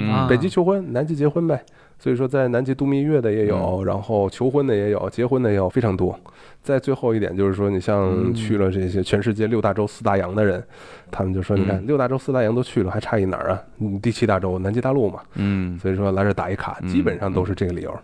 [0.06, 1.64] 说北极求婚，南极结婚呗。
[2.00, 6.20] 所以说在南极度蜜月的也有，然后求婚的也有，结婚的也有，非常多。
[6.62, 10.62] 再最后一点就是说，你像去了这些全世界六大洲四大洋的人，
[11.10, 13.62] 他们就说，你看六大洲四大洋都去了，还差一哪儿啊？
[14.02, 15.22] 第七大洲南极大陆嘛。
[15.36, 15.80] 嗯。
[15.80, 17.98] 所以说来这打一卡，基本上都是这个理由。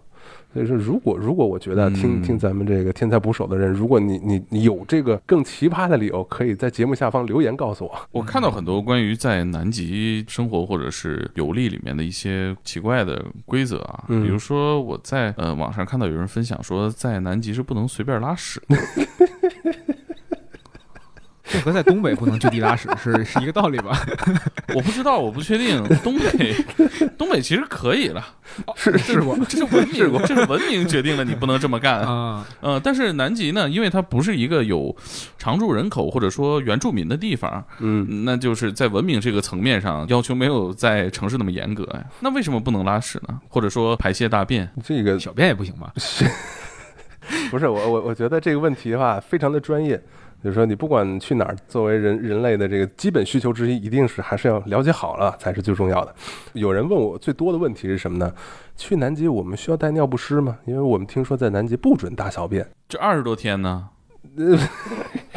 [0.52, 7.96] 所以说，如果如果我觉得听听咱们这个天才捕手的人，如果你你你有这个更奇葩的理由，可以在节目下方留言告诉我。
[8.12, 18.60] 我看到很多关于在南极生活或者是游历里面的一些奇怪的规则啊，比如说我在呃网上看到有人分享说，在南极是不能随便拉屎。
[21.50, 24.00] 这和在东北不能就地拉屎是是一个道理吧？
[24.76, 25.84] 我不知道，我不确定。
[26.04, 26.56] 东北，
[27.18, 28.24] 东北其实可以了，
[28.76, 32.46] 是是过，这是文明，这是文明决定了你不能这么干啊。
[32.62, 34.96] 嗯，但是南极呢，因为它不是一个有
[35.40, 42.06] 常住人口或者说原住民的地方，嗯，那就是在文明这个层面上要求没有在城市那么严格呀。
[42.20, 43.40] 那为什么不能拉屎呢？
[43.50, 44.70] 或者说排泄大便？
[44.84, 45.92] 这个小便也不行吗？
[47.50, 50.00] 不是我我我觉得这个问题的话非常的专业。
[50.44, 56.16] 就是说，你不管去哪儿，作为人人类的这个基本需求之一，一定是还是要了解好了才是最重要的。
[56.54, 58.34] 有人问我最多的问题是什么呢？
[58.78, 60.58] 去南极我们需要带尿不湿吗？
[60.66, 62.66] 因为我们听说在南极不准大小便。
[62.88, 63.90] 这二十多天呢？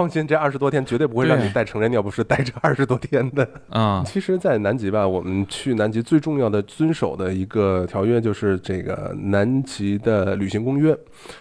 [0.00, 4.02] 放心，这二十多天绝对不会让你带成人尿不湿带着二十多天的啊。
[4.08, 10.96] 其实，在南极吧，我们去南极最重要的遵守的一个条约就是这个南极的旅行公约。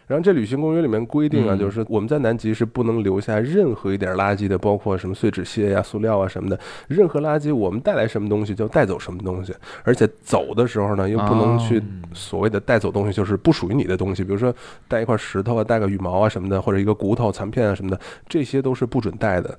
[0.08, 6.60] 然后，这旅行公约里面规定啊，就是我们在南极是不能留下任何一点垃圾的，包括什么碎纸屑呀、塑料啊什么的。
[6.90, 9.56] 任何垃圾，我们带来什么东西就带走什么东西。
[9.86, 11.82] 而且走的时候呢，又不能去
[12.14, 14.54] 所谓的带走东西，就是不属于你的东西，比如说
[14.90, 18.49] 带一块石头啊、带个羽毛啊什么的，或者一个骨头残片啊什么的这。
[18.50, 19.56] 这些都是不准带的，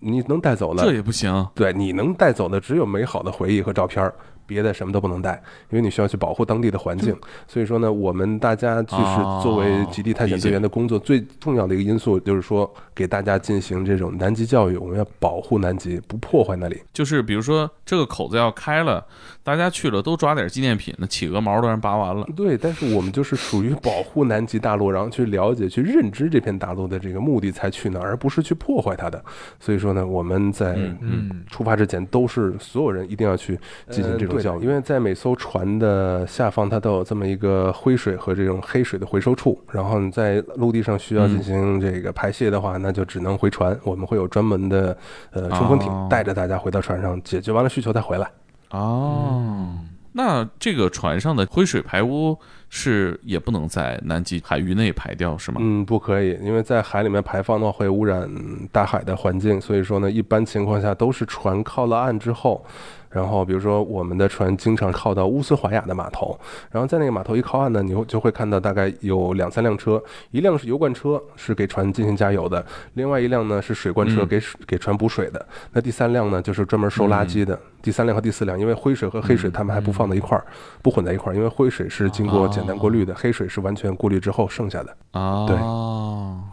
[0.00, 1.46] 你能带走的这也不行。
[1.54, 4.14] 对，你能带走的只有美好的回忆和照片儿。
[4.46, 5.34] 别的什么都不能带，
[5.68, 7.14] 因为你需要去保护当地的环境。
[7.46, 14.76] 所以说呢，我们大家就是作为极地探险队员的工作最重要的一个因素，就是说给大家进行这种南极教育。
[14.78, 16.82] 我们要保护南极，不破坏那里。
[16.94, 19.06] 就是比如说这个口子要开了，
[19.48, 22.28] 大家去了都抓点纪念品，那企鹅毛都让拔完了。
[22.36, 29.24] 对，但是我们就是属于保护南极大陆，然后去了解、去认知这片大陆的这个目的才去那，而不是去破坏它的。
[29.58, 33.58] 所以说呢，我们在嗯出发之前都是所有人一定要去
[33.88, 34.64] 进行这种教育。
[34.64, 39.58] 因为在每艘船的下方，它都有这么一个灰水和这种黑水的回收处。
[39.72, 43.74] 然后你在陆地上需要进行这个排泄的话，那就只能回船。
[43.82, 44.94] 我们会有专门的
[45.30, 48.30] 呃冲锋艇带着大家回到船上，解决完了需求再回来。
[48.70, 49.78] 哦，
[50.12, 55.58] 那这个船上的灰水排污是也不能在南极海域内排掉是吗？
[55.62, 58.30] 嗯，不可以，因为在海里面排放的话会污染
[58.70, 59.60] 大海的环境。
[59.60, 62.64] 所以说呢，一般情况下都是船靠了岸之后。
[63.10, 66.38] 然后，比如说，我们的船经常靠到乌斯怀亚的码头，
[66.70, 72.62] 然后在那个码头一靠岸呢，你会就会看到大概有两三辆车，一辆是油罐车，是给船进行加油的；
[72.94, 75.44] 另外一辆呢是水罐车，给水给船补水的。
[75.72, 77.58] 那第三辆呢，就是专门收垃圾的。
[77.80, 80.44] 第三辆和第四辆，因为灰水和黑水他们还不放在一块儿，
[80.82, 84.96] 不混在一块儿，因为灰水是经过简单过滤的，黑水是完全过滤之后剩下的。
[85.12, 85.56] 啊，对，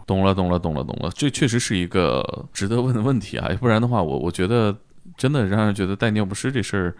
[0.06, 1.10] 懂了，懂了，懂了，懂了。
[1.14, 3.02] 这确实是一个值得问的。
[3.02, 3.86] 问题啊，要不然的。
[3.86, 4.74] 话，我我觉得。
[5.16, 6.94] 真的让人觉得带尿不湿这事儿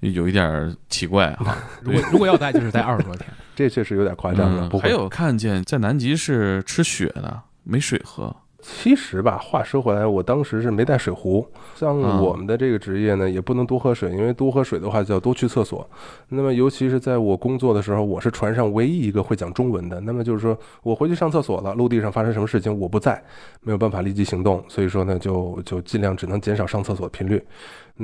[0.00, 1.56] 有一点奇怪啊！
[1.82, 4.68] 如果如果要带，就是带二十多天， 这确实有点夸张了。
[4.80, 8.34] 还有看见在南极是吃雪的，没水喝。
[8.64, 11.44] 其实吧，话说回来，我当时是没带水壶。
[11.74, 15.84] 像我们的这个职业呢，也不能多喝水，因为多喝水的话就要多去厕所。
[16.28, 20.00] 那么，尤其是在我工作的时候，我是船上唯一一个会讲中文的。
[20.02, 23.20] 那么就是说我回去上厕所了，陆地上发生什么事情我不在，
[23.62, 27.42] 没有办法立即行动，所以说呢，就就尽量只能减少上厕所频率。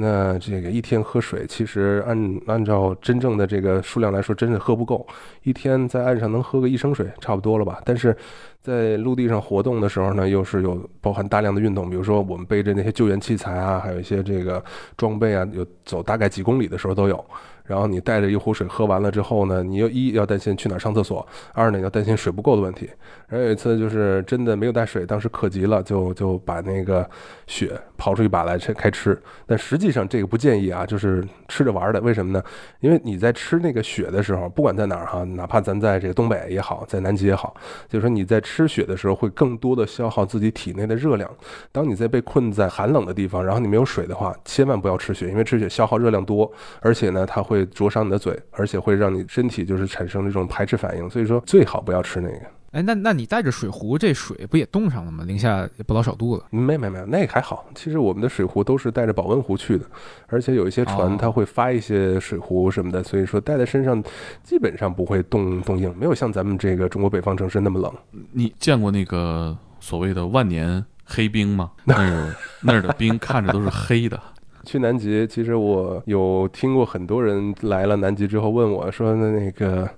[0.01, 5.07] 那这个一天喝水，其实按按照真正的这个数量来说，真是喝不够。
[5.43, 7.81] 一天在岸上能喝个一升水，差不多了吧？
[7.85, 8.17] 但是。
[8.61, 14.63] 在陆地上活动的时候呢，又是有包含大量的运动，比如说我们背着那些救援器材啊，还有一些这个
[14.95, 17.25] 装备啊，有走大概几公里的时候都有。
[17.65, 22.91] 然后你带着一壶水喝完了之后呢，你又一要担心去哪儿上厕所，二呢要担心水不够的问题。
[23.29, 27.09] 然后有一次就是真的没有带水，当时渴极了，就就把那个
[27.47, 29.21] 血刨出一把来开开吃。
[29.47, 32.01] 但实际上这个不建议啊，就是吃着玩的。
[32.01, 32.43] 为什么呢？
[32.81, 37.57] 因为你在吃那个血的时候，不管在哪儿哈，哪怕咱在这个东北也好，在南极也好，
[37.89, 41.29] 就是说你在吃血的时候会更多的消耗自己体内的热量。
[41.73, 46.49] 当你在被困在寒冷的地方，然后你没有水的话，千万不要吃血，因为吃血消耗热量多，
[46.81, 47.43] 而且呢它。
[47.49, 52.41] 会灼伤你的嘴，而且会让你身体就是产生这种排斥反应，所以说最好不要吃那个。
[52.73, 55.25] 哎，那那你带着水壶，这水不也冻上了吗？
[55.25, 56.45] 零下也不老少度了。
[56.51, 57.67] 没没没，那个还好。
[57.75, 59.87] 其实我们的水壶都是带着保温壶去的，
[60.27, 64.03] 而且有一些船它会发一些水壶什么的，所以说带在身上
[64.43, 67.91] 基本上不会冻冻硬，没有像咱们这个中国北方城市那么冷。
[68.33, 71.71] 你见过那个所谓的万年黑冰吗？
[71.85, 74.21] 那儿 那儿的冰看着都是黑的。
[74.65, 79.89] 去南极，其实我有听过很多人来了南极之后问我说：“那那个，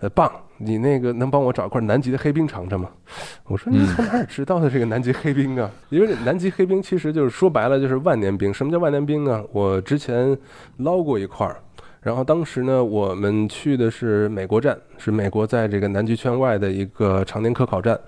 [0.00, 2.88] 呃，棒，你那个能帮我找一块南极的黑冰尝尝吗？”
[3.44, 5.70] 我说：“你从哪儿知道的这个南极黑冰啊？
[5.90, 8.52] 因为南极黑冰其实就是说白了就是万年冰。
[8.52, 9.44] 什么叫万年冰呢？
[9.52, 10.36] 我之前
[10.78, 11.56] 捞过一块儿，
[12.00, 17.98] 然后当时呢，我们去的是美国站，是美国在这个南极圈外的一个常年科考站。”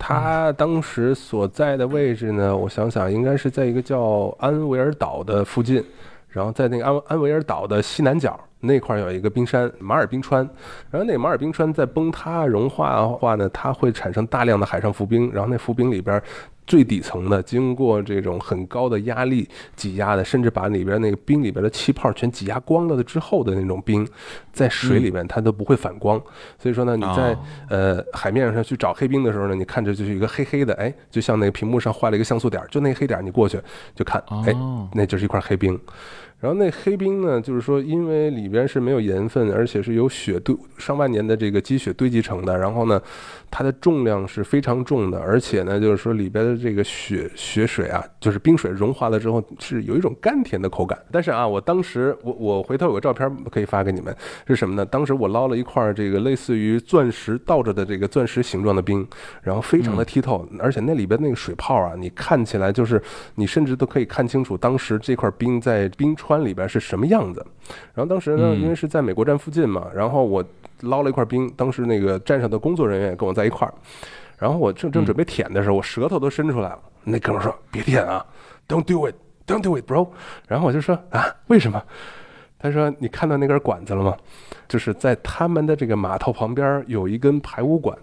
[0.00, 5.84] 他当时所在的位置呢，我想想，应该是在一个叫安维尔岛的附近，
[6.28, 10.48] 然后在那个安安维尔岛的西南角那块儿有一个冰山马尔冰川，
[10.90, 16.22] 然后那马尔冰川在崩塌融化的话呢，它会产生大量的海上浮冰，然后那浮冰里边。
[16.66, 24.06] 最底层的，经过这种很高的压力挤压的，甚至把里边那个冰里边的气泡全挤压光了的之后的那种冰，
[24.58, 26.20] 在水里面它都不会反光。
[26.58, 27.36] 所以说呢，你在
[27.70, 33.60] 呃海面上去找黑冰的时候呢，你看着就是一个黑黑的，哎，就像那个屏幕上画了一个像素点，就那黑点你过去
[33.94, 34.52] 就看，哎，
[34.94, 35.78] 那就是一块黑冰。
[36.40, 42.56] 然后那黑冰呢，就是说，因为里边是没有盐分，而且是由雪堆上万年的这个积雪堆积成的。
[42.56, 43.02] 然后呢，
[43.50, 50.96] 它的重量是非常重的，而且呢，就是说里边的这个雪雪水啊，就是冰水融化了之后是有一种甘甜的口感。
[51.10, 54.16] 但是啊，我当时我我回头有个照片可以发给你们，
[54.48, 54.84] 是什么呢？
[54.84, 59.06] 当时我捞了一块这个类似于钻石倒着的这个钻石形状的冰，
[59.40, 63.00] 然后非常的剔透，而且那里边那个水泡啊，你看起来就是
[63.36, 66.14] 你甚至都可以看清楚当时这块冰在冰。
[66.18, 67.46] 川里边是什么样子？
[67.94, 70.44] 然后当时呢，因为是在美国站附近嘛，然后我
[70.80, 73.72] 捞了一块冰，当时那个站上的工作人员也跟我在一块儿，
[74.36, 76.78] 然后我正正准备舔的时候，我舌头都伸出来了。
[77.04, 78.26] 那哥们说：“别舔啊
[78.66, 79.14] ，Don't do it,
[79.46, 80.08] Don't do it, bro。”
[80.48, 81.80] 然后我就说：“啊，为什么？”
[82.58, 84.16] 他说：“你看到那根管子了吗？
[84.66, 87.96] 就是在他们的这个码头旁边有一根排污管。”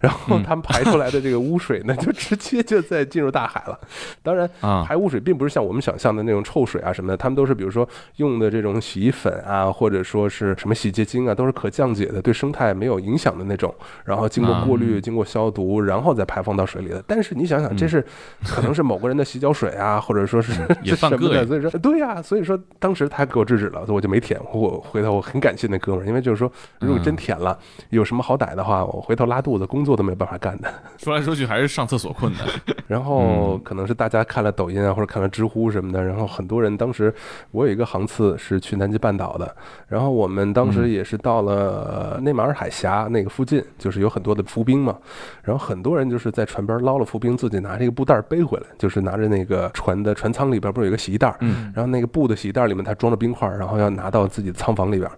[0.00, 3.78] 然后他们排出来的这个污水呢， 就直接就在进入大海了。
[4.22, 4.48] 当然，
[4.84, 7.86] 排污水并不是像我们想象的那种臭水啊什么的，他们都是比如说
[8.16, 13.74] 用的这种洗衣粉啊，或者说是什么洗洁精啊，都是可降解的，对生态没有影响的那种。
[14.04, 17.04] 然后经过过滤、经过消毒，然后再排放到水里的。
[17.06, 18.02] 但是你想想，这是
[18.42, 21.46] 可能是某个人的洗脚水啊，或者说是 也犯个的。
[21.46, 24.40] 所以说，对呀，所以说当时他给我制止了，所以我就没舔。
[24.54, 27.58] 我回头我很感谢那哥们儿，因为就是说，如果真舔了，
[27.90, 29.89] 有什么好歹的话，我回头拉肚子工作。
[29.90, 32.42] 做都没办法干的，说来说去还是上厕所困难。
[32.86, 37.12] 然后可能是大家看了抖音啊，或者看了知乎什么的，然后很多人当时
[37.50, 39.56] 我有一个航次是去南极半岛的，
[39.88, 44.96] 然后我们当时也是到了内马尔海峡那个附近，就是有很多的浮冰嘛，
[45.42, 51.34] 然后很多人就是在船边捞了浮冰，自己拿这个布袋背回来，就是拿着那个船的船舱里边不是有一个洗衣袋，
[51.74, 55.10] 然后那个布的洗衣袋里面它装着冰块，然后要拿到自己的舱房里边。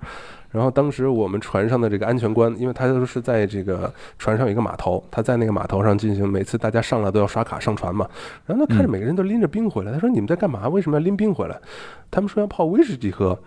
[0.52, 8.08] 然后当时我们船上的这个安全官，因为他就是在这个船上有一个码头，他在那个码头上进行每次大家上来都要刷卡上船嘛。
[8.46, 10.68] 然后他看着每个人都拎着冰回来，他说：“你们在干嘛？
[10.68, 11.58] 为什么要拎冰回来？”
[12.12, 13.38] 他们说要泡威士忌喝。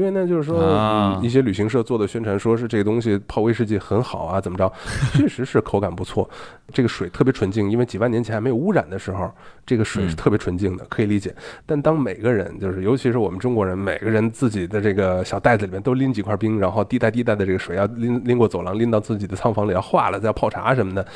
[0.00, 4.72] 因为呢，就是说，一些旅行社做的宣传，说是这个东西泡威士忌很好啊，怎么着？
[5.12, 6.26] 确实是口感不错，
[6.72, 7.70] 这个水特别纯净。
[7.70, 9.30] 因为几万年前还没有污染的时候，
[9.66, 11.34] 这个水是特别纯净的，可以理解。
[11.66, 21.06] 但当每个人，就是尤其是我们中国人，每个人自己的这个小袋子里面都拎几块冰，然后滴答滴答的这个水要拎拎过走廊，拎到自己的仓房里要化了再泡茶什么的，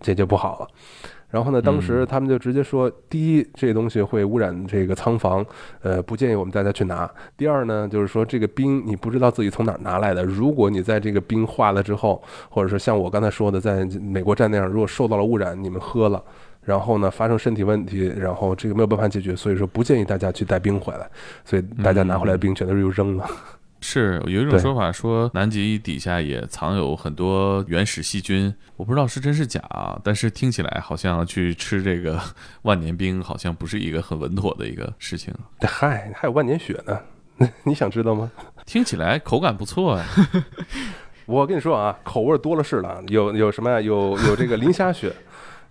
[0.00, 0.68] 这就不好了。
[1.30, 5.44] 然后呢，当时他们就直接说：第一，这东西会污染这个仓房，
[5.82, 7.06] 呃，不建议我们大家去拿；
[7.36, 16.22] 第二呢，就是说这个冰你不知道自己从哪儿拿来的，如果你在这个冰化了之后，或者是像我刚才说的，在美国站那样，如果受到了污染，你们喝了，
[16.62, 21.06] 然后呢发生身体问题，然后这个没有办法解决，所以说不建议大家去带冰回来，
[21.44, 23.28] 所以大家拿回来的冰全都是又扔了。
[23.80, 32.20] 是有一种说法说南极底下也藏有很多原始细菌，我不知道是真是假啊，但是听起来好像去吃这个
[32.62, 35.32] 万年冰好像不是一个很稳妥的一个事情。
[35.60, 36.98] 嗨，还有万年雪呢，
[37.64, 38.30] 你想知道吗？
[38.66, 40.04] 听起来口感不错呀。
[41.26, 43.80] 我跟你说啊，口味多了是了，有有什么呀？
[43.80, 45.12] 有有这个磷虾雪，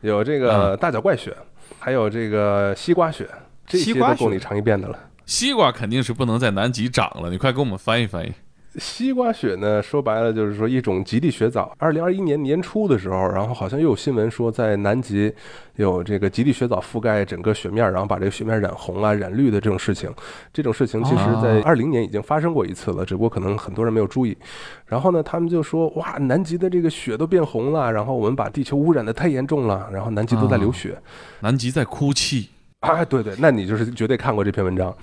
[0.02, 1.36] 有这个大脚怪雪，
[1.80, 3.28] 还有这个西瓜雪，
[3.66, 4.98] 这些都够你尝一遍的了。
[5.28, 8.32] 西瓜肯定是不能在南极长了，你快给我们翻译翻译。
[8.80, 11.76] 西瓜雪呢，说白了就是说一种极地雪藻。
[11.80, 15.34] 二零二一年年初的时候，然后好像又有新闻说，在南极
[15.76, 20.10] 有这个极地雪藻覆盖整个雪面，然后把这个雪面染红啊、染绿的这种事情。
[20.54, 24.38] 这种事情其实在二零年已经发生过一次了，只不过可能很多人没有注意。
[24.86, 30.98] 然后呢，他们就说：“哇，南极的这个雪都变红了，然后我们把地球污染的太严重了，然后南极都在流血，
[31.42, 32.50] 南极在哭泣。”
[32.80, 34.96] 啊，对对，那你就是绝对看过这篇文章，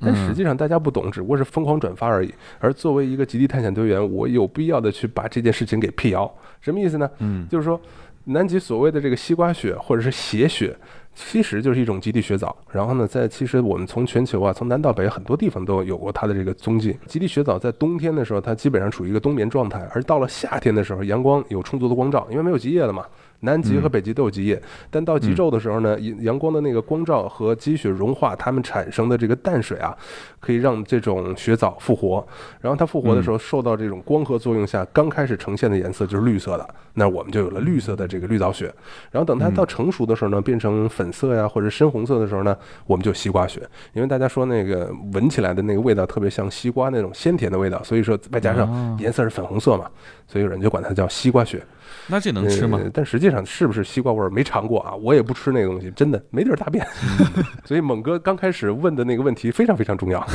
[0.00, 2.32] 但实际上大家不懂，只不过是疯狂转发而已。
[2.58, 6.32] 而作为一个极地探险队员，我有必要的去把这件事情给辟谣。
[6.62, 7.08] 什么意思呢？
[7.18, 7.78] 嗯，就是说，
[8.24, 10.74] 南极所谓的这个西瓜雪或者是血雪，
[11.14, 12.56] 其实就是一种极地雪藻。
[12.72, 16.96] 然后呢，在其实我们从全球啊，从南到北很多地方都有过它的这个踪迹。
[17.06, 23.04] 极地雪藻在冬天的时候，它基本上处于一个冬眠状态，而到了夏天的时候，阳光有充足的光照，因为没有极夜了嘛。
[23.40, 24.60] 南极和北极都有极夜，
[24.90, 29.96] 但到极昼的时候呢，阳光的那个光照和积雪融化，它们产生的这个淡水啊，
[30.40, 32.26] 可以让这种雪藻复活。
[32.60, 38.74] 然后它复活的时候，受到这种光合作用下，刚开始呈现的颜色就是绿色的，那我们就有了绿色的这个绿藻雪。
[39.12, 43.60] 然后等它到成熟的时候呢，变成粉色呀或者深红色的时候呢，我们就西瓜雪。
[43.92, 49.88] 因为大家说那个闻起来的那个味道特别像西瓜那种鲜甜的味道，所以说外加上颜色是粉红色嘛，
[50.26, 51.62] 所以有人就管它叫西瓜雪。
[52.06, 52.80] 那这能吃吗？
[52.92, 54.94] 但实际上是不是西瓜味儿没尝过啊？
[54.94, 56.86] 我也不吃那个东西，真的没地儿大便。
[57.64, 60.26] 所以猛哥刚开始问的那个问题非常非常重要。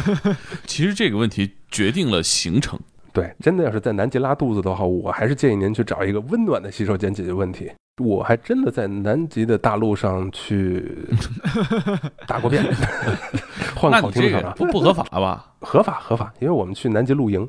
[0.66, 2.78] 其实这个问题决定了行程。
[3.12, 7.70] 对，真的要是在南极拉肚子的话，我还是建议您去找一个温暖的洗手间解决问题。
[8.02, 11.06] 我还真的在南极的大陆上去
[12.26, 12.64] 大过便，
[13.76, 15.52] 换个好听的不不合法吧？
[15.60, 17.46] 合法合法，因为我们去南极露营。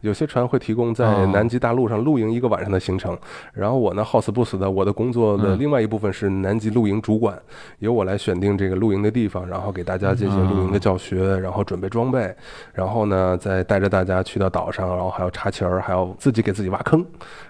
[0.00, 3.16] 有些船会提供在南极大陆上露营一个晚上的行程，
[3.52, 7.36] 然后我呢好死不死的，我的工作的另外一部分是南极露营主管，
[7.78, 12.34] 由我来选定这个露营的地方，然后给大家进行露营的教学，然后准备装备，
[12.72, 17.04] 然后呢再带着大家去到岛上，然后还要插旗儿，还要自己给自己挖坑。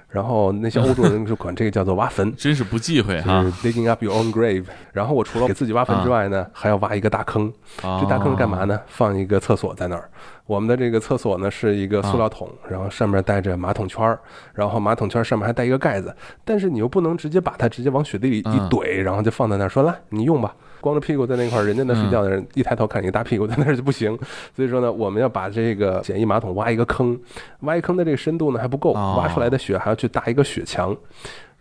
[0.09, 3.43] 然后那些欧洲人就管这个叫做挖坟， 真是不忌讳哈。
[3.61, 4.65] Digging up your own grave。
[4.93, 7.53] 然后我除了给自己挖坟之外呢，还要挖一个大坑。
[7.83, 8.81] 这大坑是干嘛呢？
[8.87, 10.09] 放一个厕所在那儿。
[10.47, 14.19] 我们的这个厕所呢是一个塑料桶，然后上面带着马桶圈儿，
[14.55, 16.15] 然后马桶圈上面还带一个盖子。
[16.45, 20.55] 但是你又不能直接把它直接往雪地里一怼，然后就放在那儿说来你用吧。
[20.81, 24.17] 光着屁股在那块儿，人家那睡觉的人一抬头看你个大屁股在那儿就不行。
[24.55, 27.19] 所以说呢，我们要把这个简易马桶挖一个坑，
[27.61, 30.97] 挖一坑的这个深度呢还不够，挖出来的雪还要去搭一个雪墙。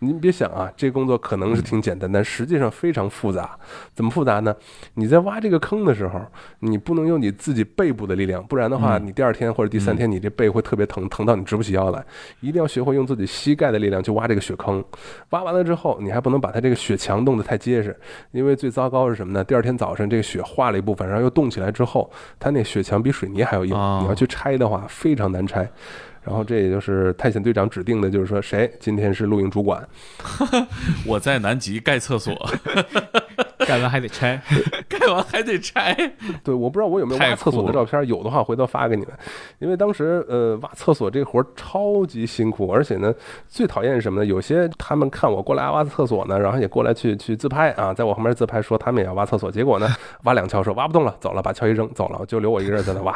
[0.00, 3.58] 您别想啊，这工作可能是挺简单，但实际上非常复杂。
[3.94, 4.54] 怎么复杂呢？
[4.94, 6.20] 你在挖这个坑的时候，
[6.60, 12.04] 你不能用你自己背部的力量，不然的话，你第二天或者第三天，你这背会特别疼，疼到你直不起腰来。
[12.40, 14.84] 一定要学会用自己膝盖的力量去挖这个雪坑。
[15.30, 17.98] 挖完了之后，你还不能把它这个雪墙冻得太结实，
[18.32, 19.42] 因为最糟糕是什么呢？
[19.42, 23.70] 第二天早上这个雪化了一部分，然后又冻起来之后，它那雪墙比水泥还要硬，
[24.02, 25.66] 你要去拆的话非常难拆。
[26.26, 29.88] 然后这也就是探险队长指定的，就是说谁今天是露营主管，
[31.06, 32.34] 我在南极盖厕所。
[33.66, 34.40] 盖完还得拆，
[34.88, 35.94] 盖完还得拆。
[36.44, 39.12] 对，我不知道我有没有挖厕所的照片，有的话回头发给你们。
[39.58, 43.12] 因为当时呃挖厕所这活儿超级辛苦，而且呢
[43.48, 44.26] 最讨厌是什么呢？
[44.26, 49.88] 有些他们看我过来挖厕所呢，然后也过来去去自拍啊，在我旁边自拍说他们也要挖厕所，结果呢
[50.24, 53.14] 挖两锹说挖不动了，走了，把锹一扔走了，就留我一个人在那挖。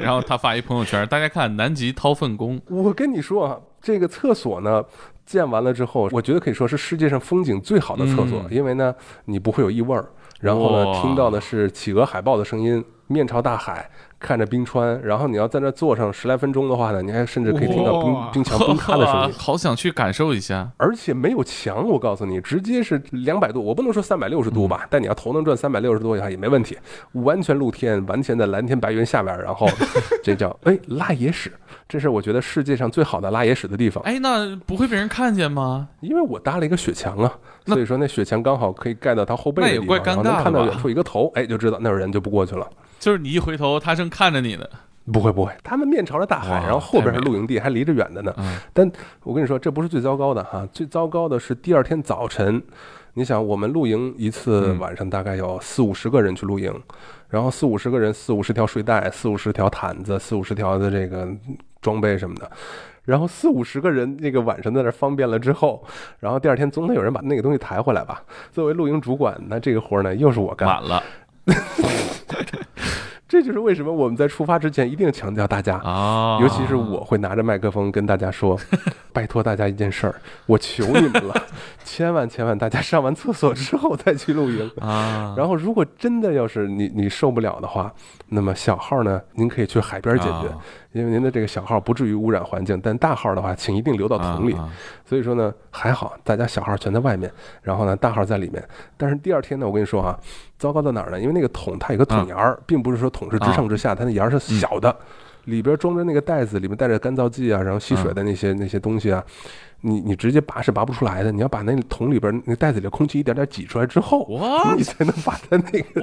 [0.00, 2.60] 然后他发一朋友圈，大家看南极掏粪工。
[2.68, 4.84] 我跟你说啊，这个厕所呢。
[5.26, 8.94] 建完了之后，我觉得可以说是世界上风景最好的厕所，因为呢，
[9.26, 10.04] 你不会有异味儿，
[10.40, 19.34] 然后呢，听到的是企鹅海豹的声音，面朝大海，看着冰川，然后你要在那坐上十来分钟的话呢，你还甚至可以听到冰 冰墙崩塌的声音。
[19.38, 26.76] 好想去感受一下，而且没有墙，我告诉你，直接是两百度，我不能说三百六十度吧，但你要头能转三百六十度的话也没问题，
[27.12, 29.68] 完全露天，完全在蓝天白云下边，然后
[30.22, 31.52] 这叫 哎拉野史，
[31.90, 34.02] 这是我觉得世界上最好的拉野屎的地方。
[34.04, 35.88] 哎，那不会被人看见吗？
[36.00, 37.36] 因为我搭了一个雪墙啊，
[37.66, 42.64] 所以说那雪墙刚好可以盖到他后背的地方，然后能看到远处一个头，哎，就知道那有人就不过去了。
[43.00, 44.64] 就是你一回头，他正看着你呢。
[45.12, 48.32] 不会不会，他们面朝着大海，然后后边是露营地，还离着远的呢。
[48.72, 48.88] 但
[49.24, 52.62] 我跟你说，这不是最糟糕的哈，最糟糕的是第二天早晨。
[53.14, 56.72] 你想，我们露营一次晚上大概有四五十个人去露营，
[57.28, 61.26] 然后四五十个人，四五十条睡袋，四五十条毯子，四五十条的这个
[61.80, 62.50] 装备什么的，
[63.04, 65.84] 然后四五十个人那个晚上在那方便了之后，
[66.18, 68.22] 然后第二天总得有人把那个东西抬回来吧。
[68.52, 70.68] 作为露营主管，那这个活儿呢又是我干。
[70.68, 71.02] 满了。
[73.26, 78.58] 这就是为什么我们在出发之前一定强调大家啊，尤其是我会拿着麦克风跟大家说，
[79.14, 80.14] 拜托大家一件事儿，
[80.46, 81.46] 我求你们了，
[81.84, 85.32] 千万千万大家上完厕所之后再去露营啊。
[85.38, 87.94] 然后如果真的要是你你受不了的话，
[88.30, 90.52] 那么小号呢，您可以去海边解决。
[90.92, 94.56] 因为您的这个小号不至于污染环境，但大号的话，请一定留到桶里。
[95.04, 97.30] 所以说呢，还好大家小号全在外面，
[97.62, 98.62] 然后呢大号在里面。
[98.96, 100.18] 但是第二天呢，我跟你说啊，
[100.58, 101.20] 糟糕在哪儿呢？
[101.20, 104.94] 因为那个桶它有个桶沿儿，并不是说桶是直上直下，它那沿儿是小的，
[105.44, 109.24] 里边装着那个袋子，里面带着干燥剂啊，然后吸水的那些那些东西啊。
[109.82, 114.26] 你你直接拔是拔不出来的，你要把那桶里边那袋子里的空气一点点挤出来之后，
[114.76, 116.00] 你才能把它那个，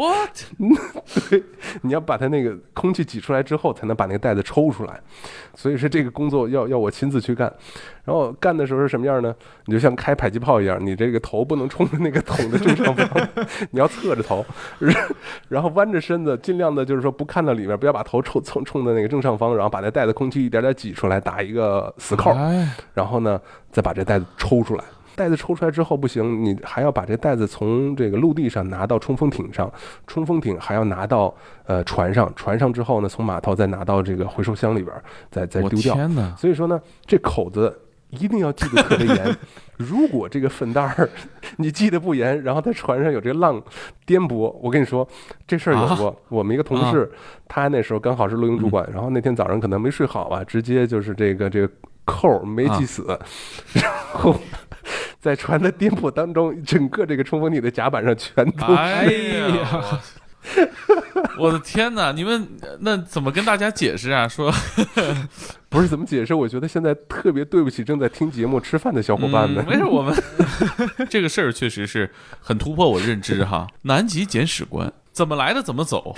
[1.30, 1.44] 对，
[1.82, 5.00] 你要把它那个空气挤出来之后，才能把那个袋子抽出来。
[5.54, 7.54] 所以说这个工作要要我亲自去干。
[8.04, 9.36] 然后干的时候是什么样呢？
[9.66, 13.28] 你就像开迫击炮一样，你这个头不能冲着那个桶的正上方，
[13.72, 14.46] 你要侧着头，
[15.50, 22.34] 然后弯着身子，尽量的就是说不看到里面，不要把头冲冲冲的那个正上方，然后把那袋子空气一点点挤出来，打一个死扣，
[22.94, 23.40] 然后呢。
[23.72, 24.84] 再把这袋子抽出来，
[25.16, 29.72] 袋子抽出来之后不行，你还要把这袋子从这个陆地上拿到冲锋艇上，
[30.06, 31.34] 冲锋艇还要拿到
[31.66, 34.96] 呃船上，船上之后呢，从码头再拿到这个回收箱里边，
[35.32, 35.96] 再再丢掉。
[36.38, 37.76] 所以说呢，这口子
[38.10, 39.36] 一定要记得特别严。
[39.76, 41.10] 如果这个粪袋儿
[41.58, 43.62] 你记得不严，然后在船上有这个浪
[44.06, 45.08] 颠簸，我跟你说
[45.46, 46.16] 这事儿有过。
[46.30, 47.12] 我们一个同事，
[47.48, 51.70] 他那时候刚好是录音主管，然后那天早上可能没睡好吧，直接就是这个这个。
[52.08, 53.20] 扣没系死，
[53.76, 53.84] 然
[54.14, 54.40] 后
[55.20, 60.00] 在船的颠簸当中，整个这个冲锋艇的甲板上全都哎呀！
[61.38, 62.14] 我的天哪！
[62.14, 62.48] 你们
[62.80, 64.26] 那怎么跟大家解释啊？
[64.26, 64.50] 说
[65.68, 66.34] 不是怎么解释？
[66.34, 69.66] 我觉得现在特别对不起正在听节目吃饭的小伙伴们。
[69.66, 70.16] 没事，我们
[71.10, 73.68] 这个事儿确实是很突破我认知哈。
[73.82, 74.92] 南极简史官。
[75.12, 76.16] 怎么来的怎么走，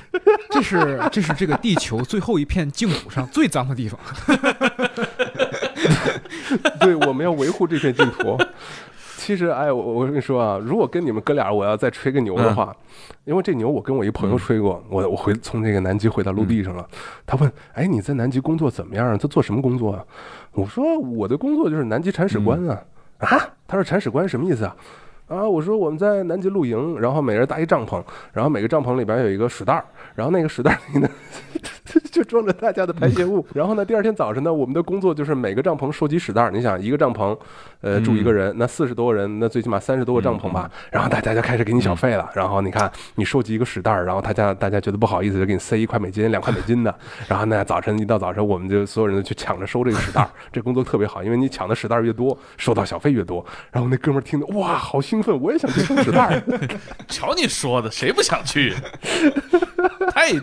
[0.51, 3.97] 这是这是这个地球最后一片净土上最脏的地方。
[6.80, 8.38] 对，我们要维护这片净土。
[9.17, 12.75] 其实，哎，我我跟你说啊，如果跟你们哥俩我要再吹个牛的话，
[13.25, 16.88] 因为这牛我跟我一朋友吹过，我我回从这个南极回到陆地上了。
[17.27, 19.17] 他问，哎，你在南极工作怎么样？
[19.17, 20.03] 他做什么工作啊？
[20.53, 22.82] 我说我的工作就是南极铲屎官啊。
[23.19, 23.38] 啊？
[23.67, 24.75] 他说铲屎官什么意思啊？
[25.30, 28.03] 啊，我说我们在南极露营，然后每人搭一帐篷，
[28.34, 31.07] 然后每个帐篷里边有一个屎袋儿，然后那个屎袋里呢。
[32.11, 36.49] 就装着大家的排泄物，然后呢，第二天早晨呢，我们的工作就是每个帐篷收集屎袋。
[36.51, 37.36] 你想，一个帐篷，
[37.82, 40.69] 呃，住一个人，那四十多个人，那最起码三十多个帐篷吧。
[40.91, 42.30] 然后大家就开始给你小费了。
[42.34, 46.93] 然后你看，你收集一个屎袋儿，然后大家大家觉得不好意思，就给你塞一块美金、两块美金的。
[47.27, 50.30] 然后呢，早晨一到早晨，我们就所有人都去抢着收这个屎袋儿。
[50.51, 53.45] 这工作特别好，因为你抢的屎袋儿越多，收到小费越多。
[53.71, 56.43] 然后那哥们儿听得哇，好兴奋，我也想去收屎袋儿。
[57.07, 58.73] 瞧你说的，谁不想去？
[60.11, 60.34] 太，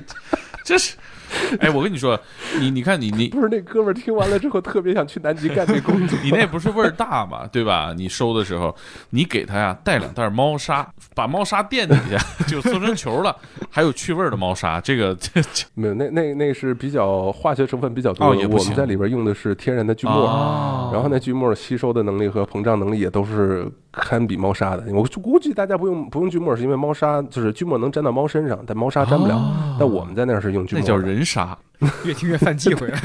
[0.64, 0.96] 这是。
[1.60, 2.18] 哎，我跟你说，
[2.60, 7.94] 你你看你你不是那哥们儿听完了之后特别想去南极干这工作，你那不是味儿大嘛，对吧？
[7.96, 8.74] 你收的时候，
[9.10, 13.34] 你给他呀带两袋猫砂，把猫砂垫底下 就做成球了，
[13.70, 15.40] 还有去味儿的猫砂，这个这
[15.74, 24.84] 没有那那那是比较化学成分比较多，也我们在里边用的是天然的锯末，然后那锯末吸收的能力和膨胀能力也都是堪比猫砂的。
[24.92, 29.76] 我估计大家不用不用锯末，是因为猫砂就是锯末能粘到猫身上，但猫砂粘不了。
[29.78, 31.24] 但我们在那儿是用锯末，那叫人。
[31.24, 31.56] 砂，
[32.04, 32.90] 越听越犯忌讳。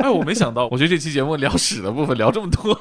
[0.00, 2.72] 哎，我没想到，我觉得这期节目聊屎的部分聊这么多，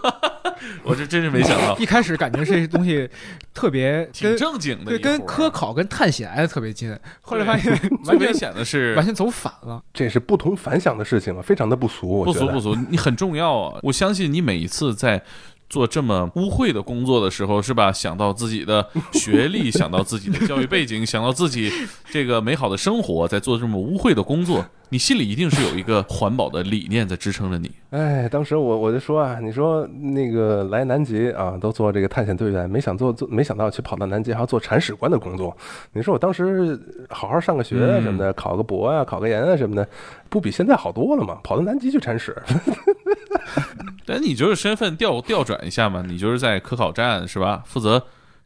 [0.84, 1.78] 我这真是没想到。
[1.80, 3.10] 一开始感觉这些东西
[3.54, 6.98] 特别挺正经的，对，跟科考跟探险挨得特别近。
[7.22, 7.72] 后来发现
[8.06, 13.80] 完全显的是完全走反了，这是不同凡响的事情啊，非常的不俗，不俗不俗，你很重要啊！
[13.84, 15.24] 我相信你每一次在。
[15.70, 17.92] 做这么污秽的工作的时候，是吧？
[17.92, 21.70] 想到自己的学历，想到自己的教育背景，想到自己
[22.10, 27.72] 这个美好的生活，在做这么污秽的工作，你心里一定是有一个环保的理念在支撑着你。
[27.90, 35.56] 哎，当时我我就说啊，你说那个来南极啊，都做这个探险队员，没想做做，没想到去跑到南极还要做铲屎官的工作。
[35.94, 36.80] 你说我当时
[37.10, 39.88] 好好上个学啊什么的，考个博啊，考个研啊什么的，
[40.30, 41.40] 不比现在好多了吗？
[41.44, 42.36] 跑到南极去铲屎。
[44.06, 47.62] 但你就是身份调调转一下嘛，你就是在科考站是吧？
[47.66, 48.02] 负责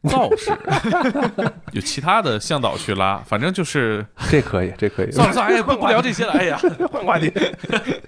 [0.08, 0.50] 造势，
[1.72, 5.10] 有其他的向导去拉，反正就是这可以，这可以。
[5.10, 6.58] 算了算了，哎呀，不不聊这些了，哎呀，
[6.90, 7.32] 换话题，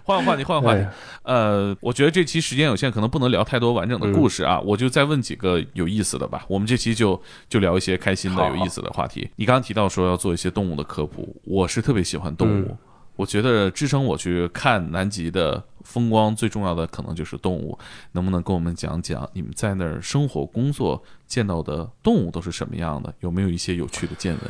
[0.03, 0.84] 换个话题，换个话题。
[1.22, 6.45] 呃，我觉得这期时间有限，可能不能聊太多完整的故事啊，我就再问几个有意思的吧。
[6.49, 9.30] 我们这期就就聊一些开心的、有意思的话题。
[9.36, 12.76] 你刚刚提到说要做一些动物的科普，我是特别喜欢动物。
[13.17, 17.79] 我觉得支撑我去看南极的风光最重要的可能就是动物，
[18.12, 23.15] 能不能跟我们讲讲你们在那儿生活工作见到的动物都是什么样的？
[23.21, 24.43] 有没有一些有趣的见闻？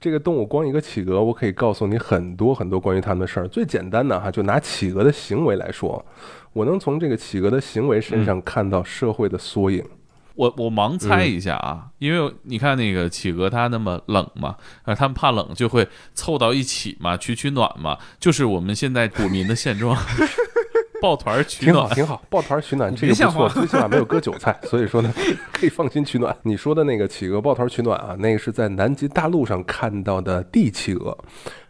[0.00, 3.46] 这个动物光一个企鹅，我可以告诉你很多很多关于它们的事儿。
[3.48, 6.04] 最简单的哈，就拿企鹅的行为来说，
[6.52, 9.84] 我能从这个企鹅的行为身上看到社会的缩影。
[10.34, 19.96] 我我盲猜一下啊，因为你看那个企鹅它那么冷嘛，啊，它们怕冷就会凑到一起嘛，取取暖嘛，就是我们现在股民的现状，
[21.02, 25.12] 抱团取暖，挺好，挺好，抱团取暖这个不错，最起码没有割韭菜， 所以说呢，
[25.52, 26.34] 可以放心取暖。
[26.42, 31.18] 你说的那个企鹅抱团取暖啊，那个是在南极大陆上看到的地企鹅。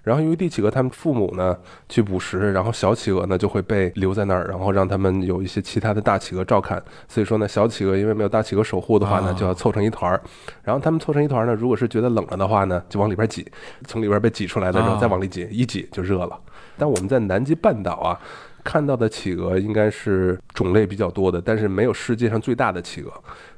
[0.02, 1.56] 然后，由于帝企鹅他们父母呢
[1.88, 6.82] 去捕食，然后小企鹅呢就会被留在那儿，然后让他们有一些其他的大企鹅照看。
[7.06, 10.20] 所以说呢，小企鹅因为没有大企鹅守护的话呢，就要凑成一团儿。
[10.64, 13.46] 然后他们凑成一团儿呢，如果是觉得冷了的话呢，就往里边挤，
[13.86, 16.36] 从里边被挤出来的时候再往里挤，一挤就热了。
[16.76, 18.18] 但我们在南极半岛啊
[18.64, 23.12] 看到的企鹅应该是种类比较多的，但是没有世界上最大的企鹅。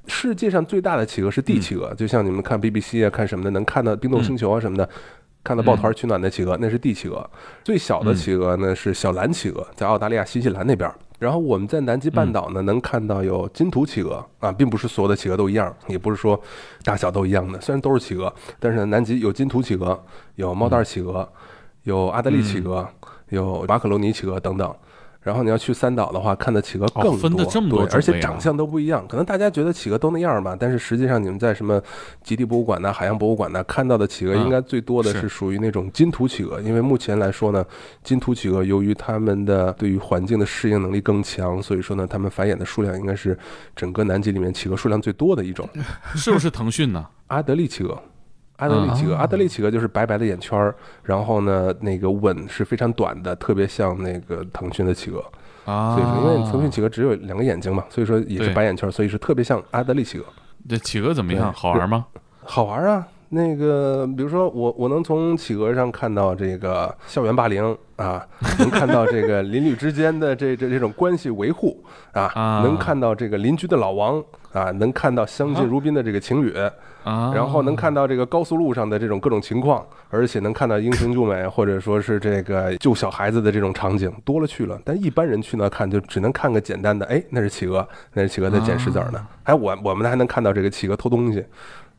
[0.06, 4.88] 世界上最大的企鹅是帝企鹅，就像你们看 BBC 啊看什么的，能看到冰冻星球啊什么的。
[5.42, 7.30] 看到抱团取暖的企鹅，那是帝企鹅。
[7.62, 10.90] 最小的企鹅呢是小蓝企鹅，在澳大利亚新西兰那边。
[11.18, 16.40] 然后我们在南极半岛呢，能看到有金图企鹅啊，并不是所有的企鹅都一样，也不是说
[16.82, 17.60] 大小都一样的。
[17.62, 20.02] 虽然都是企鹅，但是南极有金图企鹅，
[20.36, 21.30] 有猫袋企鹅，
[21.82, 22.88] 有阿德利企鹅，
[23.28, 24.74] 有马可罗尼企鹅等等。
[25.24, 29.04] 然后你要去三岛的话，看的企鹅更多，对，而且长相都不一样。
[29.08, 31.82] 可能大家觉得企鹅都那样吧，但是实际上你们在什么
[32.22, 36.60] 极地博物馆呐、海洋博物馆呐看到的企鹅，应该最多的是属于那种金图企鹅。
[36.60, 37.64] 因为目前来说呢，
[38.02, 43.36] 金图企鹅由于它们的对于环境的适应能力更强，所以说呢，它们繁衍的数量应该是
[43.74, 45.66] 整个南极里面企鹅数量最多的一种。
[46.14, 47.02] 是不是腾讯呢？
[47.28, 47.98] 阿德利企鹅。
[48.56, 55.24] 阿德利企鹅，阿德利企鹅就是白白的眼圈儿，然后呢，那个吻是非常短的，特别像那个腾讯的企鹅
[55.64, 55.96] 啊。
[55.96, 60.24] 所以说，因为腾讯企鹅只有两个眼睛嘛，所以说也是白眼圈，所以是特别像阿德利企鹅。
[60.68, 61.52] 这企鹅怎么样？
[61.52, 62.06] 好玩吗？
[62.44, 63.06] 好玩啊！
[63.34, 68.24] 那个，比如说我，我能从企鹅上看到这个校园霸凌啊，
[68.58, 71.82] 能看到这个邻里之间的这这这种关系维护
[72.12, 74.22] 啊，能看到这个邻居的老王
[74.52, 76.54] 啊，能看到相敬如宾的这个情侣。
[77.04, 84.80] 啊，然后能看到这个高速路上的这种各种情况，而且能看到英雄救美或者说是这个救小孩子的这种场景多了去了。
[84.86, 89.22] 但一般人去那看就只能看个简单的，哎，那是企鹅，那是企鹅在捡石子呢。
[89.42, 91.44] 还我我们还能看到这个企鹅偷东西。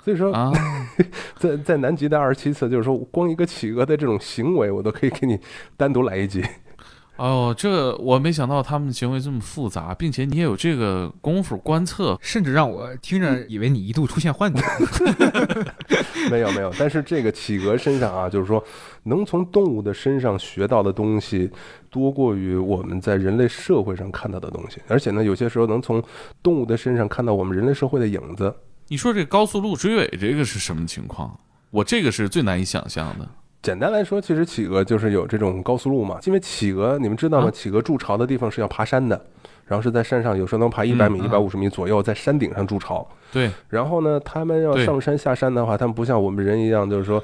[0.06, 0.52] 所以说，啊
[1.36, 5.40] 在在南极的二十七次，就是说光一个企鹅的这种行为，我都可以给你
[5.76, 6.44] 单独来一集。
[7.18, 14.62] 哦，这我没想到他们的行为这么复杂，并且你也有这个功夫观测，甚至让我听着以为你一度出现幻觉。
[16.30, 18.64] 没有没有，但是这个企鹅身上啊，就是说
[19.06, 21.50] 能从动物的身上学到的东西
[21.90, 26.04] 多过于我们在人类社会上看到的东西，而且呢，有些时候能从
[26.44, 28.54] 动物的身上看到我们人类社会的影子。
[28.88, 31.40] 你说这高速路追尾这个是什么情况？
[31.72, 33.28] 我这个是最难以想象的。
[33.62, 36.20] 简单来说，其实企鹅就是有这种高速路嘛。
[36.26, 37.50] 因为企鹅，你们知道吗？
[37.50, 39.20] 企鹅筑巢的地方是要爬山的，
[39.66, 43.08] 然后是在山上，有时候能爬一百米、一百五十米左右，在山顶上筑巢。
[43.32, 43.50] 对。
[43.68, 47.22] 然后呢，他们要上山下山的话，他们不像我们人一样，就是说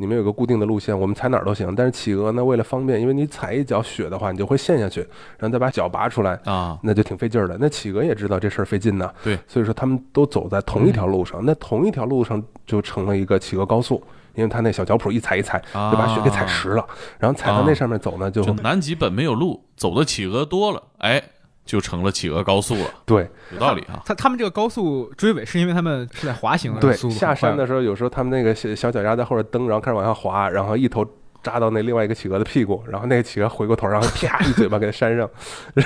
[0.00, 1.74] 你们有个固定的路线，我们踩哪儿都行。
[1.74, 5.00] 但是企鹅呢，为了方便，因为你踩一脚雪的话，你就会陷下去，
[5.38, 7.58] 然后再把脚拔出来啊，那就挺费劲儿的。
[7.60, 9.38] 那企鹅也知道这事儿费劲呢，对。
[9.46, 14.02] 所以说他们都走在同一条路上，那同一条路上就成了一个企鹅高速。
[14.36, 16.86] 因为他那小脚蹼一踩一踩，就把雪给踩实了，
[17.18, 21.20] 然后踩到那上面走呢，就南极本没有路，走的企鹅多了，哎，
[21.64, 22.90] 就成了企鹅高速了。
[23.04, 24.02] 对，有道理啊。
[24.04, 31.06] 他他们这个高速追尾是因为他们是在滑行，对，下山的时候有时候他们那个小小脚丫在后边蹬，然后开始往下滑，然后一头
[31.42, 35.28] 扎到那另外一个企鹅的屁股，然后那个企鹅回过头，然后啪一嘴巴给它扇上，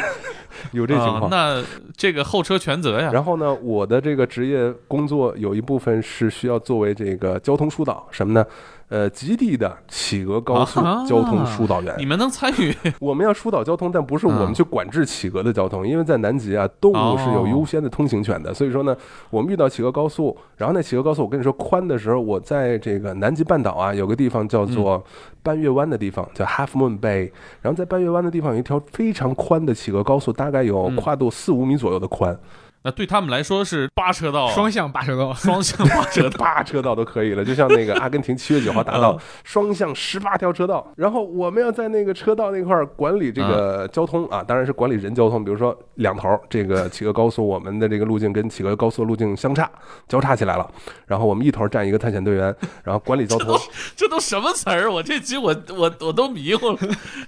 [0.72, 1.28] 有这情况。
[1.30, 1.62] 那
[1.96, 3.10] 这个后车全责呀。
[3.12, 8.44] 然后呢，我的这个职业工作有一部分是需要作为这个交通疏导，什么呢？
[8.88, 12.74] 呃，极地的企鹅高速交通疏导员，你们能参与？
[13.00, 18.52] 我们要疏导交通，但不是我们去管制企鹅的交通，因为在南极啊，动物是有优先的通行权的。
[18.52, 18.96] 所以说呢，
[19.30, 25.02] 我们遇到企鹅高速，然后那企鹅高速，我跟你说宽的时候，我在这个南极半岛啊，有个地方叫做
[25.42, 27.30] 半月湾的地方，叫 Half Moon Bay，
[27.62, 32.38] 然后在半月湾的地方有一条非常宽的企鹅高速，大概有跨度四五米左右的宽。
[32.84, 40.86] 那对他们来说是八车道，双向八车道， 双向八车 八车道都可以了，就像那个阿根廷七月九号大道双向十八条车道。
[40.96, 45.42] 然后我们要在那个车道那块管理这个交通啊，当然是管理人交通。
[45.42, 49.70] 比如说两头这个企鹅高速，我们的这个路径跟企鹅高速路径相差，
[50.06, 50.70] 交叉起来了。
[51.06, 53.58] 然后我们一头站一个探险队员，然后管理交通。
[53.96, 54.92] 这都什么词儿？
[54.92, 56.78] 我这集我我我都迷糊了，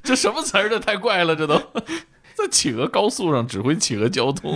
[0.05, 0.69] 这什么词儿？
[0.69, 1.59] 这太怪了，这都。
[2.37, 4.55] 在企鹅高速上指挥企鹅交通，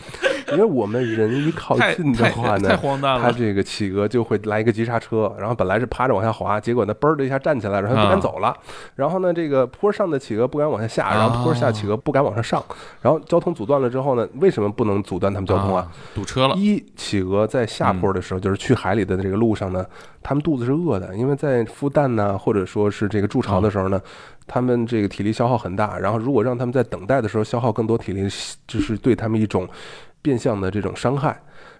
[0.50, 3.20] 因为我们人一靠近的话呢，太荒诞了。
[3.20, 8.56] 他这个企鹅就会来一个急刹车，然后本来是趴着往下滑，结果呢嘣的一下站起来，然后不敢走了。
[8.94, 12.64] 然后呢，这个坡上的企鹅不敢往下下，然后坡下企鹅不敢往上上。
[13.02, 15.86] 然后交通阻断了之后呢，为什么不能阻断他们交通啊？
[16.14, 16.54] 堵车了。
[16.56, 19.84] 一企鹅在下坡的时候，就是去海里的这个路上呢，
[20.22, 24.00] 他们肚子是饿的，因为在孵蛋呢，或者说是这个筑巢的时候呢。
[24.50, 28.26] 他们这个体力消耗很大，然后如果让他们在等待的时候消耗更多体力，
[28.66, 29.68] 就是对他们一种
[30.22, 31.38] 变相的这种伤害。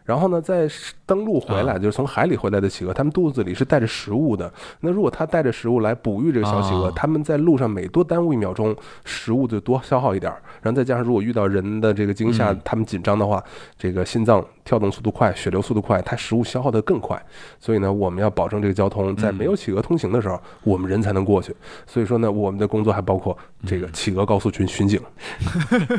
[0.09, 0.67] 然后呢，在
[1.05, 4.51] 登陆回来，就是从海里回来的企鹅，它们肚子里是带着食物的。
[4.81, 10.41] 那如果它带着食物来哺育这个小企鹅，它们在路上每多耽误一秒钟，食物就多消耗一点儿。
[10.63, 13.45] 然后再加上如果遇到人的这个惊吓，它们紧张的话，
[13.79, 17.23] 这个心脏跳动速度快，血流速度快，它食物消耗的更快。
[17.61, 21.55] 所以呢，我们要保证这个交通在没有企鹅通行的时候，我们人才能过去。
[21.87, 23.37] 所以说呢，我们的工作还包括
[23.67, 24.99] 这个企鹅高速群巡警。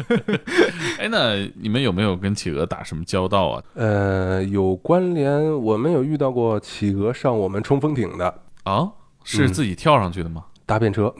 [0.98, 3.64] 哎，那你们有没有跟企鹅打什么交道啊？
[3.76, 3.99] 呃。
[4.00, 8.34] 呃，有关联，我们有遇到过企鹅上我们冲锋艇的
[8.64, 8.90] 啊，
[9.26, 10.46] 是自己跳上去的吗？
[10.66, 11.14] 搭便车，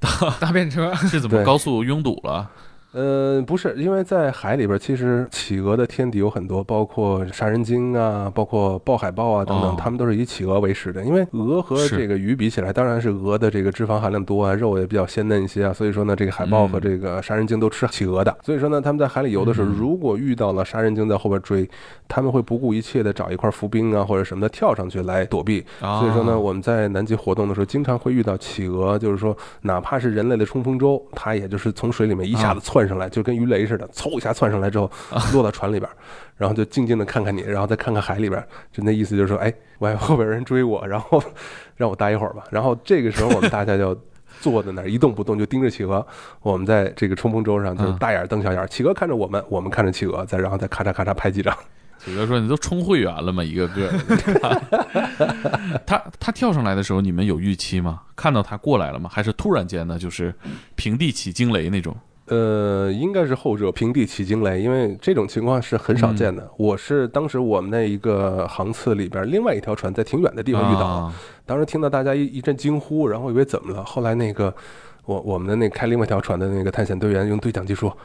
[0.00, 0.08] 搭
[0.40, 0.94] 搭便车。
[0.94, 2.50] 是怎么高速拥堵了？
[2.92, 11.04] 呃，不是，因为在海里边，其实企鹅的天敌有很多，包括杀人鲸啊，包括豹海豹啊等等，它们都是以企鹅为食的。
[11.04, 18.34] 因为鹅和这个鱼比起来，当然是鹅的这个脂肪含量多啊，肉也比较鲜嫩一些啊，所以说呢，这个海豹和这个杀人鲸都吃企鹅的。
[18.42, 21.68] 所以说呢，他们在海里游的时候，如果遇到了杀人鲸在后边追，
[22.08, 25.62] 他们会不顾一切的找一块浮冰啊或者什么的跳上去来躲避。
[25.78, 32.77] 所以说呢，我们在南极活动的时候，经常会遇到企鹅，就是说哪怕是人类的冲锋舟，它也就是从水里面一下子窜。
[32.86, 34.90] 上来就跟鱼雷似的，嗖一下窜上来之后，
[35.32, 35.90] 落到船里边，
[36.36, 41.22] 然后就静静的看看你，然后再看看海里边，就那意思就是说，哎， 我后边人追我，然后
[41.76, 42.44] 让我待一会儿吧。
[42.50, 43.98] 然后这个时候我们大家就
[44.40, 46.06] 坐在那儿一动不动，就盯着企鹅。
[46.42, 51.56] 我们在这个冲锋舟上就是大眼瞪小眼，企鹅看着我们，我们看着企鹅，再然后再咔嚓咔嚓拍几张。
[51.98, 53.42] 企鹅说：“你都充会员了吗？
[53.42, 53.90] 一个个。
[55.84, 58.02] ”他他跳上来的时候，你们有预期吗？
[58.14, 59.10] 看到他过来了吗？
[59.12, 59.98] 还是突然间呢？
[59.98, 60.32] 就是
[60.76, 61.96] 平地起惊雷那种？
[62.28, 66.48] 呃，应该是后者平地起惊雷，因为这种情况是很少见的。
[66.56, 71.12] 我是当时我们那一个航次里边，另外一条船在挺远的地方遇到，
[71.46, 73.84] 当时听到大家一一阵惊呼，然后以为怎么了。
[73.84, 74.54] 后来那个
[75.04, 77.96] 我我们的那开另外一条船的那个探险队员用对讲机说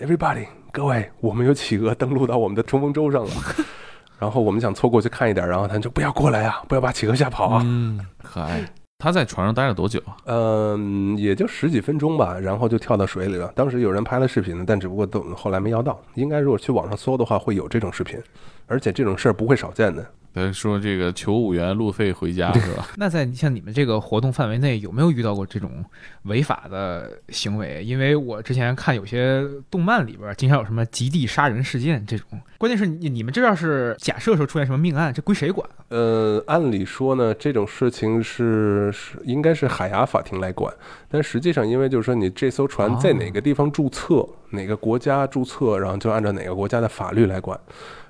[0.00, 3.30] ：“Everybody，各位，我们有企鹅登陆到我们的冲锋舟上了。
[4.18, 7.62] ”然后我们想凑过去看一点，然后他就不要过来啊，不要把企鹅吓跑啊。
[7.64, 8.64] 嗯，可爱。
[8.98, 10.16] 他在船上待了多久啊？
[10.24, 13.52] 嗯，也就十几分钟吧，然后就跳到水里了。
[13.54, 16.00] 当时有人拍了视频，但只不过都后来没要到。
[16.14, 18.18] 应该如果去网上搜的话，会有这种视频，
[18.66, 20.06] 而且这种事儿不会少见的。
[20.52, 22.86] 说这个求五元路费回家 是吧？
[22.98, 25.82] 那在像你们这个活动范围内，有没有遇到过这种
[26.24, 27.82] 违法的行为？
[27.82, 32.38] 因为我之前看有些动漫里边，经常有什么极地杀人事件这种。
[32.58, 35.66] 关键是你你们这要是假设说出现什么命案，这归谁管？
[35.88, 40.70] 呃，按理说呢，这种事情是是应该是海牙法庭来管，
[41.08, 47.58] 但实际上因为就是说你这艘船在哪个地方注册，哪个国家注册，然后就按照哪个国家的法律来管。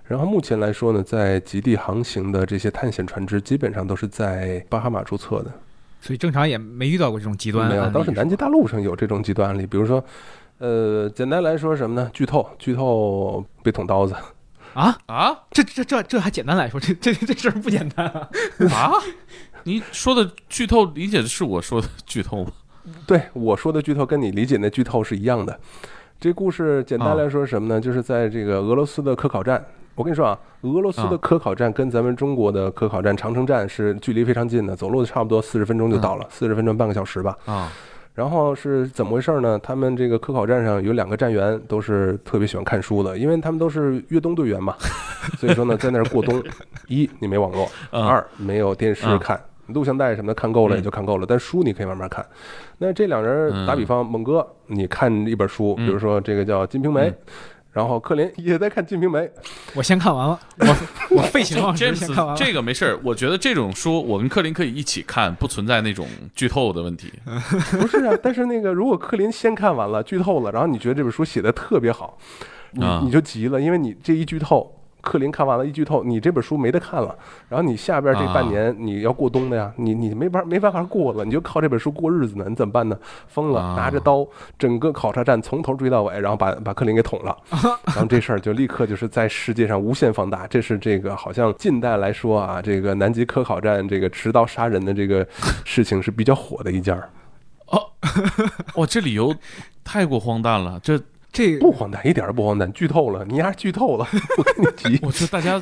[0.08, 5.50] 然后目前来说呢，在极地航行的这些探险船只，基本上都是在巴哈马注册的，
[6.00, 7.68] 所以正常也没遇到过这种极端。
[7.68, 10.04] 没有，当时南极大陆上有这种极端案例，比如说，
[10.58, 12.08] 呃，简单来说什么呢？
[12.12, 14.14] 剧透，剧透被捅刀子。
[14.74, 15.34] 啊啊！
[15.50, 18.28] 这这这这还简单来说，这这这事儿不简单啊！
[18.70, 18.92] 啊，
[19.64, 22.52] 你说的剧透理解的是我说的剧透吗？
[23.06, 25.58] 对，我说的剧透跟你理解那剧透是一样的。
[26.20, 27.80] 这故事简单来说什么呢？
[27.80, 29.64] 就是在这个俄罗斯的科考站。
[29.96, 37.36] 我跟你说啊，俄罗斯的科考站跟咱们中国的科考站长城站是距离非常近的，走路差不多四十分钟就到了，四十分钟半个小时吧。
[37.46, 37.72] 啊。
[38.14, 39.58] 然后是怎么回事呢？
[39.62, 44.74] 他们这个科考站上有两个站员都是特别喜欢看书的，因为他们都是越冬队员嘛，
[45.38, 46.42] 所以说呢，在那儿过冬。
[46.88, 49.38] 一，你没网络；二，没有电视看，
[49.68, 52.24] 录像带什么的看够了也就看够了，但书你可以慢慢看。
[52.78, 57.10] 那这两人打比方，猛哥，你看一本书，比如说这个叫《金瓶梅》。
[57.76, 59.18] 然后克林也在看《金瓶梅》，
[59.74, 62.34] 我先看完了，我我废寝忘食先看完了。
[62.34, 67.12] 这个没事儿，我觉得这种书我跟克林可以一起看，不存在那种剧透的问题。
[67.78, 72.16] 不是啊，但是那个如果克林先看完了，剧透了，然后你觉得这本书写的特别好，
[72.70, 74.72] 你你就急了，因为你这一剧透。
[75.06, 77.14] 克林看完了，一剧透，你这本书没得看了。
[77.48, 82.44] 然后你下边这半年你要过冬的呀，你你没法没办法过了，你就靠这本书过日子呢。
[82.48, 82.98] 你怎么办呢？
[83.28, 84.26] 疯了，拿着刀，
[84.58, 87.36] 整个考察站从头追到尾，然后把把克林给捅了。
[87.86, 90.44] 然后这事儿就立刻就是在世界上无限放大。
[90.48, 95.24] 这是这个好像近代来说啊，这个南极科考站这个持刀杀人的这个
[95.64, 97.08] 事情是比较火的一件儿。
[97.68, 97.78] 哦，
[98.74, 99.32] 哇，这理由
[99.84, 101.00] 太过荒诞了，这。
[101.36, 102.72] 这不荒诞，一点都不荒诞。
[102.72, 104.06] 剧透了，你丫剧透了，
[104.38, 104.98] 我跟你 提。
[105.04, 105.60] 我去，大家。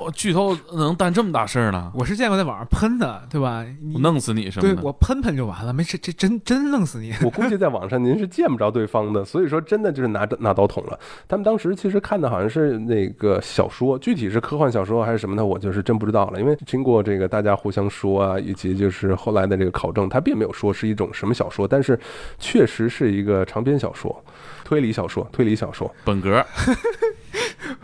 [0.00, 1.92] 我剧透能担这么大事儿呢？
[1.94, 3.64] 我是见过在网上喷的，对吧？
[3.94, 4.62] 我弄死你是吗？
[4.62, 7.12] 对我喷喷就完了，没事，这真真弄死你。
[7.22, 10.98] 我估计在网上您是见不着对方的，所以说真的就是拿拿刀捅了。
[11.28, 16.40] 他们当时其实看的好像是那个小说，具体是科幻小说还是什么的，我就是真不知道了。
[16.40, 21.96] 因为经过这个大家互相说啊，以及就是后来的这个考证，他并没有说是一种什么小说，但是
[22.40, 24.24] 确实是一个长篇小说，
[24.72, 26.42] 推理小说，推理小说，本格。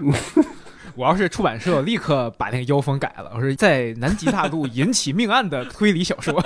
[0.96, 3.30] 我要是出版社，立刻把那个妖风改了。
[3.34, 6.42] 我说在南极大陆引起命案的推理小说。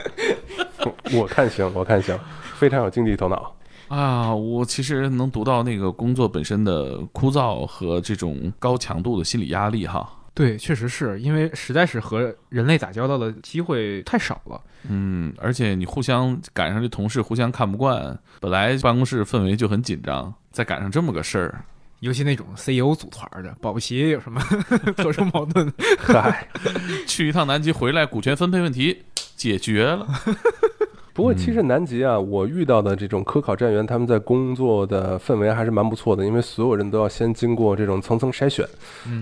[1.12, 2.18] 我看行，我看行，
[2.54, 3.54] 非常有经济头脑
[3.88, 4.34] 啊！
[4.34, 10.10] 我其实能读到那个工作本身的枯燥和这种高强度的心理压力哈。
[10.36, 14.60] 对，确实是因为实在是和人类打交道的机会太少了。
[14.86, 21.64] 嗯，而且你互相赶上这同事互相看不惯，本来办公室氛围就很紧张，再赶上这么个事儿。
[22.00, 24.38] 尤其那种 CEO 组团的，保不齐有什么
[24.94, 25.72] 特殊矛盾。
[25.98, 26.46] 嗨，
[27.08, 30.06] 去一趟南极回来，股权分配问题解决了。
[31.16, 38.68] 不过其实南极啊，我遇到的这种科考站员，他们在工作的氛围还是蛮不错的，因为所有人都要先经过这种层层筛选，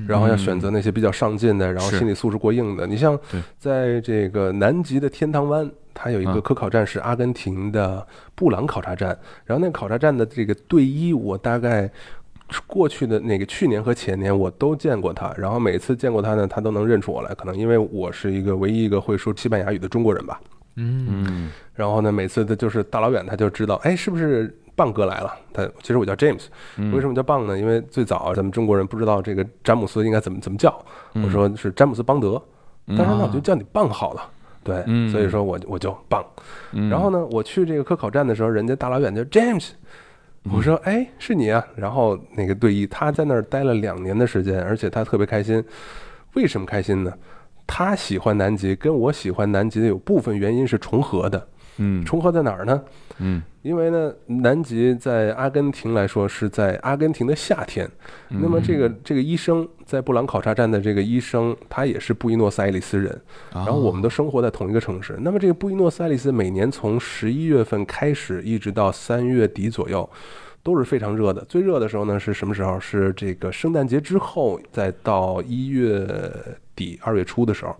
[0.08, 2.84] 然后要选择那些比较上进的，然后心理素质过硬的。
[2.84, 3.16] 你像
[3.58, 11.88] 在这个南极的天堂湾，它有一个科考站是阿根廷的布朗考察站，然后那个考察站的这个队医，我大概。
[12.66, 20.38] 过去的那个去年和前年我都见过他，然后每次见过他呢，他都能认出我来，可能因为我是一个唯一一个会说西班牙语的中国人吧。
[20.76, 25.32] 嗯，然后呢，每次他就是大老远他就知道，哎，是不是棒哥来了？
[25.52, 26.46] 他其实我叫 James，
[26.92, 27.58] 为什么叫棒呢？
[27.58, 32.42] 因为最早咱们中国人不知道这个詹姆斯应该怎么怎么叫，我说是詹姆斯邦德，
[32.88, 34.30] 当然那我就叫你棒好了。
[34.62, 36.24] 对，所以说我我就棒。
[36.90, 39.70] 然后呢，我去这个科考站的时候，人家大老远就 James。
[40.52, 45.64] 我说：“哎，是你啊！”然后那个队医他在那儿待了两年的时间，而且他特别开心。
[46.34, 47.10] 为什么开心呢？
[47.66, 51.48] 他喜欢南极，跟我喜欢南极的有部分原因是重合的。
[51.78, 52.80] 嗯，重合在哪儿呢？
[53.18, 57.90] 嗯，因为呢，南极在阿根廷来说是在阿根廷的夏天。
[58.28, 63.20] 那么这个这个医生在布朗考察站的这个医生，他也是布宜诺斯艾利斯人。
[63.52, 65.18] 然后我们都生活在同一个城市。
[65.20, 70.08] 那么这个布宜诺斯艾利斯每年从十一月份开始，一直到三月底左右，
[70.64, 71.44] 都是非常热的。
[71.44, 72.80] 最热的时候呢是什么时候？
[72.80, 76.04] 是这个圣诞节之后，再到一月
[76.74, 77.76] 底二月初的时候。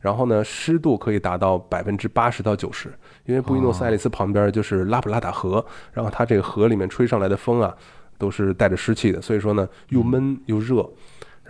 [0.00, 2.90] 然后呢，湿度可以达到百分之八十到九十，
[3.26, 5.62] 因为布宜诺斯艾利斯旁边就是拉普拉达河，
[5.92, 7.76] 然后它这个河里面吹上来的风啊，
[8.16, 10.88] 都是带着湿气的，所以说呢，又闷又热，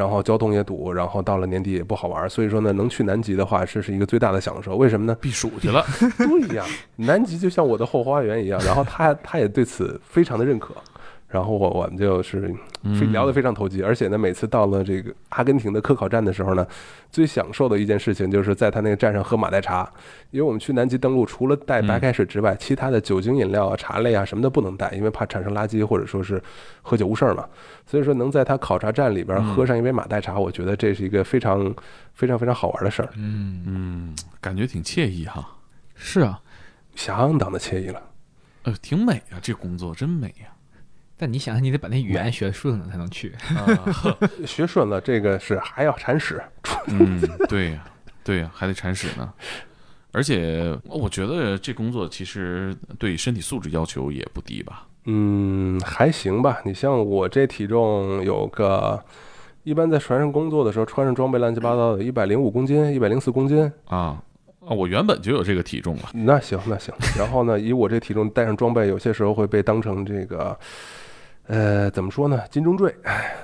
[0.01, 4.74] 然后交通也堵，然后到了年底也不好玩，所以说呢，能去南极的话，这是一个最大的享受。
[4.74, 5.14] 为什么呢？
[5.20, 5.84] 避暑去了。
[6.16, 6.64] 对呀，
[6.96, 10.74] 南极就像我的后花园一样，然后他他也对此非常的认可。
[11.30, 12.52] 然后我我们就是
[13.12, 16.66] 聊得非常投机，而且呢，每次到了这个阿根廷的科考站的时候呢，
[17.10, 19.88] 最享受的一件事情就是在他那个站上喝马黛茶，
[20.32, 26.42] 因为我们去南极登陆，除了带白开水之外，其他的酒精饮料啊、茶类啊什么的不能带，因为怕产生垃圾或者说是
[26.82, 27.46] 喝酒误事儿嘛。
[27.86, 31.72] 所以说能在他考察站里边喝上一杯马黛茶，我觉得这是一个非常
[32.12, 33.08] 非常非常好玩的事儿。
[33.16, 35.46] 嗯嗯，感觉挺惬意哈。
[35.94, 36.40] 是啊，
[36.96, 38.02] 相当的惬意了。
[38.64, 40.50] 呃，挺美啊，这工作真美呀。
[41.20, 43.34] 但你想想，你得把那语言学顺了才能去。
[43.54, 43.68] 啊
[44.46, 46.42] 学顺了，这个是还要铲屎。
[46.86, 47.84] 嗯，对呀，
[48.24, 49.30] 对呀，还得铲屎呢。
[50.12, 54.86] 而且我觉得这工作其实对身体素质要求也不低吧。
[55.04, 56.58] 嗯，还行吧。
[56.64, 58.98] 你像我这体重有个
[59.62, 64.20] 一般在船上工作的时候，穿上装备乱七八糟的，一百零五公斤，一百零四公斤啊。
[64.66, 66.10] 啊，我原本就有这个体重了。
[66.12, 66.94] 那行，那行。
[67.16, 70.58] 然后呢，以我这体重带上装备，有些时候会被当成这个，
[71.51, 72.40] 呃，怎么说呢？
[72.48, 72.94] 金钟坠。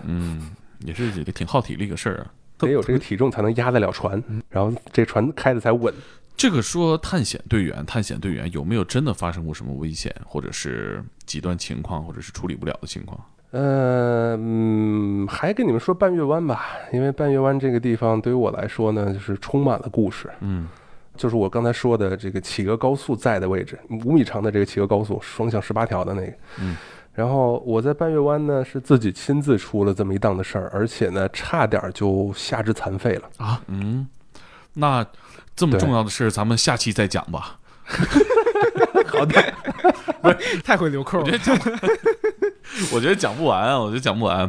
[0.05, 2.31] 嗯，也是一个挺耗体力的事儿啊。
[2.57, 5.93] 得有这个体重才能压得了船，然后这船开的才稳。
[6.37, 13.21] 这个说探险队员，探险队员有没有真的发生过什么危险，或者是极端情况，或者是处理不了的情况？
[13.51, 20.31] 呃，嗯，还跟你们说半月湾吧，因为半月湾这个地方对于我来说呢，就是充满了故事。
[20.41, 20.69] 嗯。
[21.17, 26.33] 就是我刚才说的这个企鹅高速在的位置，五米长的这个企鹅高速，双向十八条的那个。
[26.61, 26.77] 嗯。
[27.17, 33.61] 然后我在半月湾呢，是自己亲自出了这么一档的事儿，而且呢，差点就下肢残废了啊。
[33.69, 34.07] 嗯。
[34.75, 35.05] 那
[35.57, 37.59] 这么重要的事，咱们下期再讲吧。
[39.07, 39.55] 好的。
[40.21, 41.21] 不是太会留扣。
[41.21, 41.59] 我觉得讲，
[42.93, 44.49] 我觉得讲不完啊，我觉得讲不完。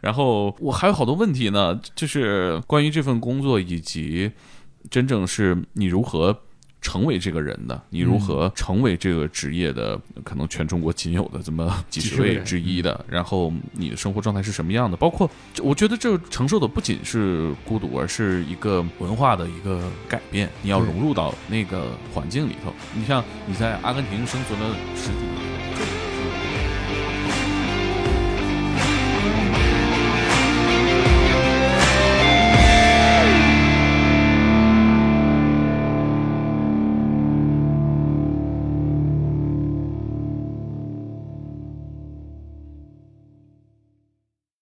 [0.00, 4.32] 然后我还有好多问题呢，就是关于这份工作以及。
[4.88, 6.42] 真正是你如何
[6.80, 7.80] 成为这个人的？
[7.90, 10.00] 你如何成为这个职业的？
[10.24, 13.04] 可能全中国仅有的这么几十位之一的。
[13.08, 14.96] 然后你的生活状态是什么样的？
[14.96, 15.28] 包括
[15.62, 20.48] 我觉得这承受的不仅是孤独，而是一个文化的一个改变。
[20.62, 22.72] 你要融入到那个环境里头。
[22.94, 25.55] 你像你在阿根廷生存了十几年。